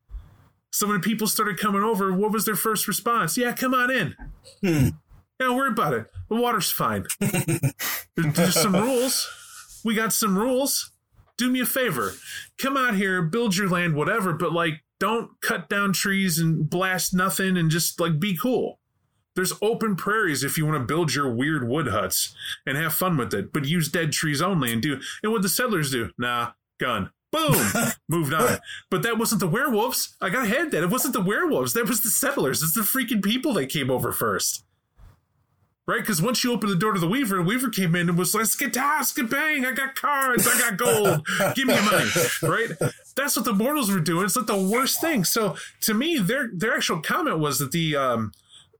[0.70, 3.36] So when people started coming over, what was their first response?
[3.36, 4.16] Yeah, come on in.
[4.60, 4.88] Hmm.
[5.38, 6.06] Don't worry about it.
[6.28, 7.06] The water's fine.
[8.16, 9.28] There's some rules.
[9.84, 10.92] We got some rules.
[11.36, 12.14] Do me a favor.
[12.58, 17.12] Come out here, build your land, whatever, but like don't cut down trees and blast
[17.12, 18.78] nothing and just like be cool.
[19.34, 23.16] There's open prairies if you want to build your weird wood huts and have fun
[23.16, 26.10] with it, but use dead trees only and do and what the settlers do.
[26.16, 27.10] Nah, gun.
[27.32, 27.56] Boom.
[28.08, 28.58] Moved on.
[28.90, 30.16] But that wasn't the werewolves.
[30.20, 30.84] I got ahead that.
[30.84, 31.72] It wasn't the werewolves.
[31.72, 32.62] That was the settlers.
[32.62, 34.64] It's the freaking people that came over first.
[35.86, 36.00] Right?
[36.00, 38.34] Because once you open the door to the Weaver, the Weaver came in and was
[38.34, 42.10] like, Skata, bang, I got cards, I got gold, give me your money.
[42.42, 42.70] Right?
[43.16, 44.24] That's what the mortals were doing.
[44.24, 45.24] It's like the worst thing.
[45.24, 48.32] So to me, their their actual comment was that the um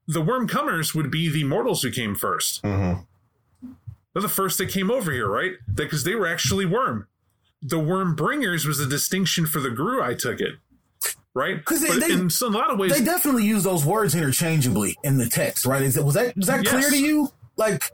[0.07, 3.01] the Wyrm comers would be the mortals who came 1st Mm-hmm.
[4.13, 5.55] They're the first that came over here, right?
[5.73, 7.07] Because they were actually Wyrm.
[7.61, 10.03] The Wyrm bringers was a distinction for the Gru.
[10.03, 10.55] I took it,
[11.35, 11.65] right?
[11.65, 15.19] 'Cause Because they- in a lot of ways, They definitely use those words interchangeably in
[15.19, 15.83] the text, right?
[15.83, 17.31] Is it was that was that clear to you?
[17.57, 17.91] Like,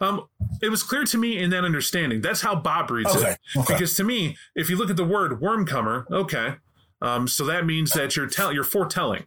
[0.00, 0.26] Um,
[0.60, 2.20] it was clear to me in that understanding.
[2.20, 3.58] That's how Bob reads Okay, it.
[3.60, 3.74] okay.
[3.74, 6.56] Because to me, if you look at the word Wyrmcomer, okay,
[7.00, 9.26] um, so that means that you're tell you're foretelling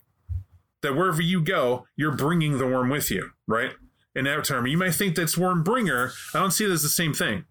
[0.81, 3.71] that wherever you go, you're bringing the Wyrm with you, right?
[4.15, 6.11] In that term, you might think that's Wyrm bringer.
[6.33, 7.45] I don't see it as the same thing.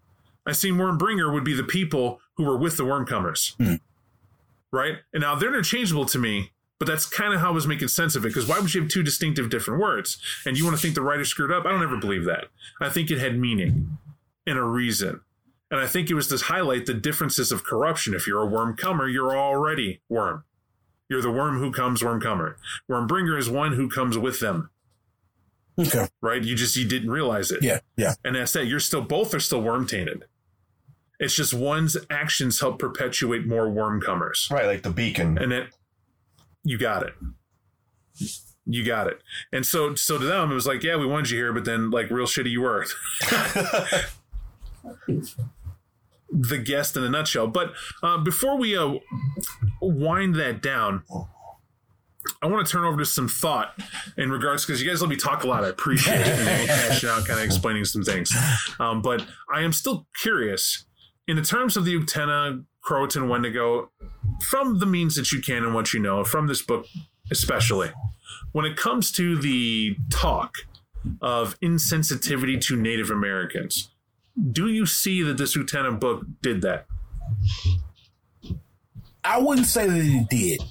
[0.45, 3.75] I see Wyrm bringer would be the people who were with the Wyrmcomers, Hmm.
[4.73, 4.95] Right?
[5.13, 6.51] And now they're interchangeable to me.
[6.79, 8.29] But that's kind of how I was making sense of it.
[8.29, 10.17] Because why would you have two distinctive different words?
[10.45, 11.65] And you want to think the writer screwed up?
[11.65, 12.47] I don't ever believe that.
[12.81, 13.97] I think it had meaning
[14.45, 15.21] and a reason.
[15.71, 18.13] And I think it was to highlight the differences of corruption.
[18.13, 20.43] If you're a Wyrm comer, you're already Wyrm.
[21.09, 22.57] You're the Wyrm who comes Wyrm comer.
[22.89, 24.69] Wyrm bringer is one who comes with them,
[25.79, 26.43] okay, right?
[26.43, 27.63] You just you didn't realize it.
[27.63, 28.65] yeah, yeah, And that's that.
[28.65, 30.25] You're still both are still Wyrm tainted.
[31.19, 34.47] It's just one's actions help perpetuate more Wyrm comers.
[34.51, 35.37] Right, like the beacon.
[35.37, 35.69] And it
[36.63, 37.13] you got it.
[38.65, 39.21] You got it.
[39.51, 41.91] And so so to them it was like, yeah, we wanted you here, but then
[41.91, 42.85] like real shitty you were.
[46.33, 47.47] the guest in a nutshell.
[47.47, 48.95] But uh, before we uh,
[49.81, 51.03] wind that down,
[52.41, 53.77] I want to turn over to some thought
[54.17, 55.63] in regards because you guys let me talk a lot.
[55.63, 58.31] I appreciate it and hashing out, kind of explaining some things.
[58.79, 60.85] Um, but I am still curious
[61.27, 63.89] in the terms of the Uktena, Croatan, Wendigo,
[64.41, 66.85] from the means that you can and what you know, from this book
[67.31, 67.91] especially,
[68.51, 70.53] when it comes to the talk
[71.21, 73.89] of insensitivity to Native Americans,
[74.51, 76.85] do you see that this Uktena book did that?
[79.23, 80.61] I wouldn't say that it did.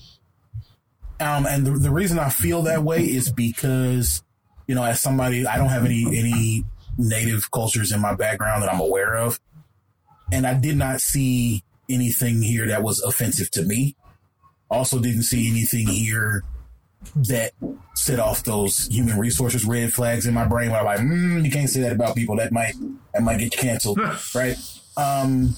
[1.21, 4.23] Um, and the, the reason I feel that way is because,
[4.67, 6.65] you know, as somebody, I don't have any any
[6.99, 9.41] native cultures in my background that I'm aware of,
[10.33, 13.97] and I did not see anything here that was offensive to me.
[14.71, 16.43] Also, didn't see anything here
[17.15, 17.53] that
[17.95, 20.71] set off those human resources red flags in my brain.
[20.71, 22.37] Where I'm like, mm, you can't say that about people.
[22.37, 22.75] That might
[23.13, 23.99] that might get you canceled,
[24.35, 24.57] right?
[24.97, 25.55] Um,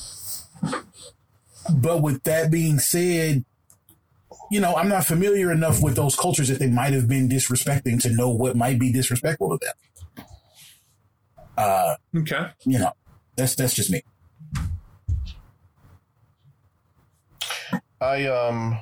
[1.72, 3.44] but with that being said,
[4.50, 8.00] you know, I'm not familiar enough with those cultures that they might have been disrespecting
[8.02, 10.26] to know what might be disrespectful to them.
[11.56, 12.48] Uh, Okay.
[12.64, 12.92] you know,
[13.36, 14.02] that's that's just me.
[18.04, 18.78] I um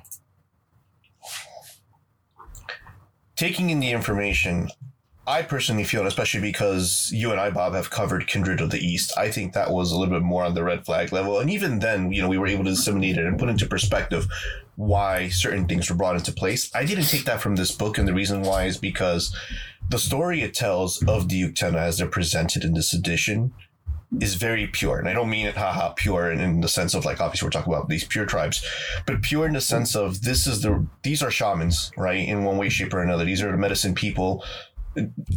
[3.37, 4.69] taking in the information,
[5.27, 9.13] I personally feel, especially because you and I, Bob, have covered Kindred of the East,
[9.17, 11.39] I think that was a little bit more on the red flag level.
[11.39, 14.27] And even then, you know, we were able to disseminate it and put into perspective
[14.77, 16.71] why certain things were brought into place.
[16.75, 19.37] I didn't take that from this book, and the reason why is because
[19.89, 23.53] the story it tells of the Uktena as they're presented in this edition
[24.21, 24.99] is very pure.
[24.99, 27.51] And I don't mean it haha pure in, in the sense of like obviously we're
[27.51, 28.65] talking about these pure tribes,
[29.07, 32.29] but pure in the sense of this is the these are shamans, right?
[32.29, 33.25] In one way, shape, or another.
[33.25, 34.45] These are the medicine people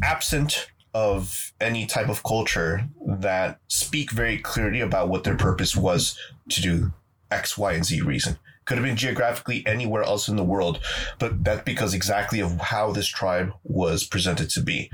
[0.03, 6.17] absent of any type of culture that speak very clearly about what their purpose was
[6.49, 6.93] to do
[7.31, 8.37] X, Y, and Z reason.
[8.65, 10.79] Could have been geographically anywhere else in the world,
[11.19, 14.89] but that's because exactly of how this tribe was presented to be.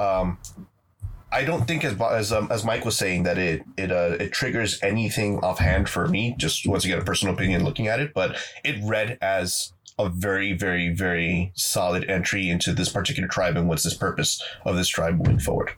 [0.00, 0.38] Um,
[1.34, 4.32] I don't think as as um, as Mike was saying that it it uh, it
[4.32, 6.36] triggers anything offhand for me.
[6.38, 10.52] Just once again, a personal opinion looking at it, but it read as a very
[10.52, 15.18] very very solid entry into this particular tribe and what's this purpose of this tribe
[15.18, 15.72] moving forward.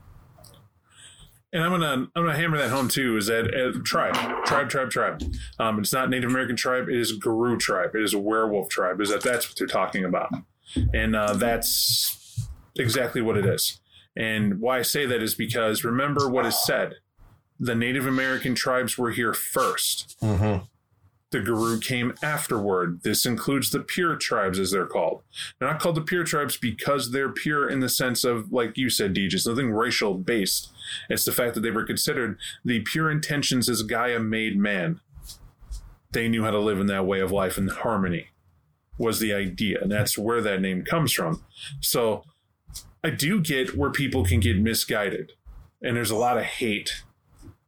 [1.55, 3.17] And I'm gonna I'm gonna hammer that home too.
[3.17, 5.23] Is that uh, tribe, tribe, tribe, tribe?
[5.59, 6.91] Um, it's not Native American tribe.
[6.91, 7.95] It is Garou tribe.
[7.95, 9.01] It is a werewolf tribe.
[9.01, 10.35] Is that that's what they're talking about?
[10.93, 12.47] And uh, that's
[12.77, 13.81] exactly what it is.
[14.17, 16.95] And why I say that is because remember what is said.
[17.59, 20.65] The Native American tribes were here 1st Mm-hmm.
[21.31, 23.03] The Garou came afterward.
[23.03, 25.23] This includes the pure tribes, as they're called.
[25.59, 28.89] They're not called the pure tribes because they're pure in the sense of, like you
[28.89, 30.71] said, DJ, it's nothing racial based.
[31.11, 35.01] It's the fact that they were considered the pure intentions as Gaia made man.
[36.13, 38.29] They knew how to live in that way of life in harmony,
[38.97, 39.81] was the idea.
[39.83, 41.43] And that's where that name comes from.
[41.81, 42.23] So
[43.07, 45.35] I do get where people can get misguided.
[45.81, 47.05] And there's a lot of hate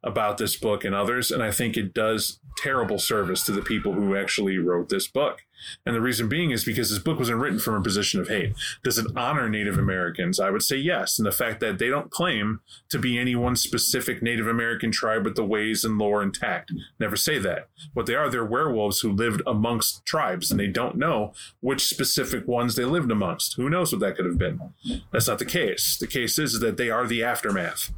[0.03, 1.31] about this book and others.
[1.31, 5.43] And I think it does terrible service to the people who actually wrote this book.
[5.85, 8.53] And the reason being is because this book wasn't written from a position of hate.
[8.83, 10.39] Does it honor Native Americans?
[10.39, 11.17] I would say yes.
[11.17, 15.25] And the fact that they don't claim to be any one specific Native American tribe
[15.25, 16.71] with the ways and lore intact.
[16.99, 17.69] Never say that.
[17.93, 22.47] What they are, they're werewolves who lived amongst tribes and they don't know which specific
[22.47, 23.55] ones they lived amongst.
[23.55, 24.73] Who knows what that could have been?
[25.11, 25.97] That's not the case.
[25.97, 27.91] The case is that they are the aftermath.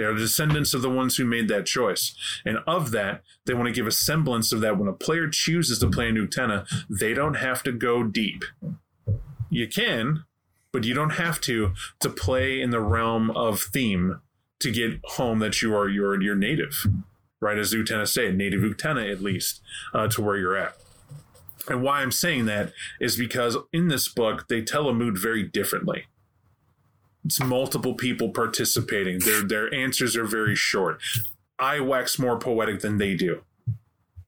[0.00, 2.16] They are descendants of the ones who made that choice.
[2.46, 5.78] And of that, they want to give a semblance of that when a player chooses
[5.80, 8.42] to play an Uktena, they don't have to go deep.
[9.50, 10.24] You can,
[10.72, 14.22] but you don't have to to play in the realm of theme
[14.60, 16.86] to get home that you are you're, you're native.
[17.38, 19.60] Right as Uktena say, native Uktena at least,
[19.92, 20.78] uh, to where you're at.
[21.68, 22.72] And why I'm saying that
[23.02, 26.06] is because in this book, they tell a moot very differently
[27.24, 29.18] it's multiple people participating.
[29.20, 31.00] Their their answers are very short.
[31.58, 33.42] I wax more poetic than they do.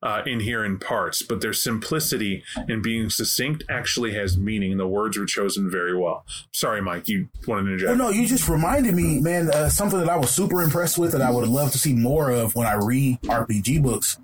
[0.04, 4.76] Uh, in here in parts, but their simplicity in being succinct actually has meaning.
[4.76, 6.26] The words were chosen very well.
[6.50, 7.88] Sorry, Mike, you wanted to interject.
[7.88, 11.12] Well, no, you just reminded me, man, uh, something that I was super impressed with
[11.12, 14.18] that I would love to see more of when I read RPG books.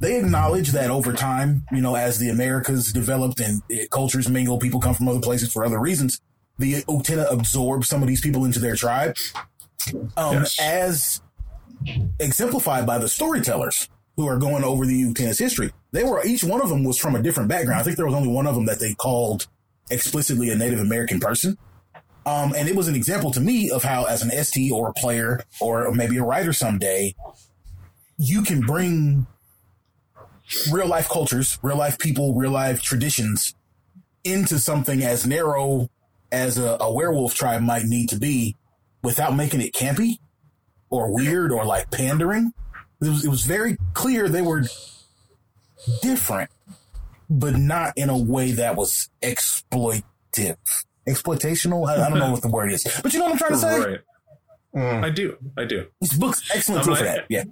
[0.00, 4.80] They acknowledge that over time, you know, as the Americas developed and cultures mingle, people
[4.80, 6.22] come from other places for other reasons.
[6.58, 9.16] The Uktena absorb some of these people into their tribe,
[10.16, 10.58] um, Yes.
[10.60, 11.20] as
[12.18, 15.72] exemplified by the storytellers who are going over the Uktena's history.
[15.92, 17.80] They were each one of them was from a different background.
[17.80, 19.46] I think there was only one of them that they called
[19.90, 21.56] explicitly a Native American person.
[22.26, 24.92] Um, and it was an example to me of how, as an ST or a
[24.94, 27.14] player or maybe a writer someday,
[28.18, 29.26] you can bring
[30.72, 33.54] real life cultures, real life people, real life traditions
[34.24, 35.88] into something as narrow
[36.32, 38.56] as a, a werewolf tribe might need to be
[39.02, 40.18] without making it campy
[40.90, 42.52] or weird or like pandering.
[43.00, 44.64] It was, it was very clear they were
[46.02, 46.50] different,
[47.30, 50.56] but not in a way that was exploitive.
[51.06, 51.88] Exploitational?
[51.88, 53.58] I, I don't know what the word is, but you know what I'm trying to
[53.58, 53.80] say?
[53.80, 54.00] Right.
[54.74, 55.04] Mm.
[55.04, 55.36] I do.
[55.56, 55.86] I do.
[56.00, 57.24] This book's excellent Um, tool for I- that.
[57.28, 57.44] Yeah.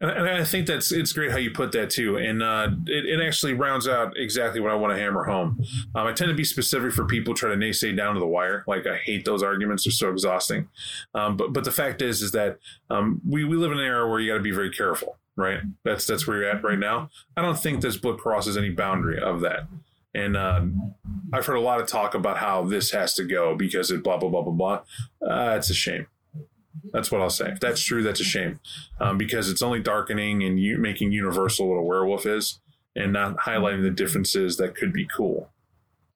[0.00, 3.26] And, I think that's it's great how you put that too, and uh, it, it
[3.26, 5.62] actually rounds out exactly what I want to hammer home.
[5.94, 8.64] Um, I tend to be specific for people try to naysay down to the wire.
[8.66, 10.68] Like I hate those arguments; they're so exhausting.
[11.14, 12.58] Um, but but the fact is, is that
[12.90, 15.60] um, we we live in an era where you got to be very careful, right?
[15.84, 17.10] That's that's where you're at right now.
[17.36, 19.66] I don't think this book crosses any boundary of that.
[20.14, 20.94] And um,
[21.32, 24.16] I've heard a lot of talk about how this has to go because it blah
[24.16, 24.82] blah blah blah blah.
[25.28, 26.06] Uh, it's a shame.
[26.92, 27.50] That's what I'll say.
[27.50, 28.60] If that's true, that's a shame,
[29.00, 32.60] um, because it's only darkening and you making universal what a werewolf is,
[32.96, 35.50] and not highlighting the differences that could be cool,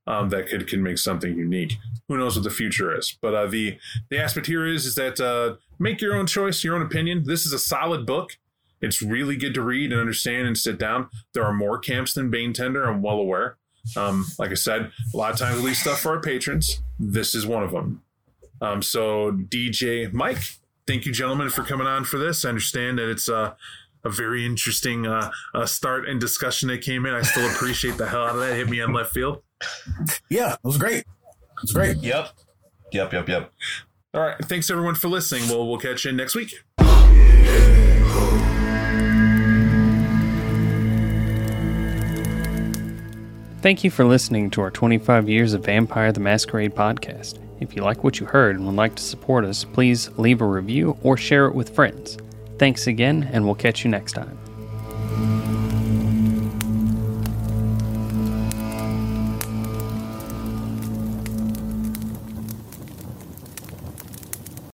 [0.07, 1.75] um, that could can make something unique.
[2.09, 3.17] Who knows what the future is?
[3.21, 3.79] But uh, the
[4.11, 7.25] the aspect here is is that uh, make your own choice, your own opinion.
[7.25, 8.37] This is a solid book.
[8.81, 11.09] It's really good to read and understand and sit down.
[11.35, 12.85] There are more camps than Bane Tender.
[12.85, 13.57] I'm well aware.
[13.97, 16.83] Um, like I said, a lot of times we leave stuff for our patrons.
[16.99, 18.03] This is one of them.
[18.61, 20.39] Um, so DJ Mike,
[20.87, 22.45] thank you, gentlemen, for coming on for this.
[22.45, 23.55] I understand that it's uh,
[24.05, 27.15] a very interesting uh, uh, start and discussion that came in.
[27.15, 28.57] I still appreciate the hell out of that.
[28.57, 29.43] Hit me on left field.
[30.31, 31.01] Yeah, it was great.
[31.01, 31.97] It was great.
[31.99, 32.31] Yep.
[32.93, 33.13] Yep.
[33.13, 33.29] Yep.
[33.29, 33.53] Yep.
[34.15, 35.49] All right, thanks everyone for listening.
[35.49, 36.55] We'll we'll catch you next week.
[43.61, 47.39] Thank you for listening to our 25 Years of Vampire the Masquerade podcast.
[47.61, 50.47] If you like what you heard and would like to support us, please leave a
[50.47, 52.19] review or share it with friends.
[52.59, 54.39] Thanks again, and we'll catch you next time.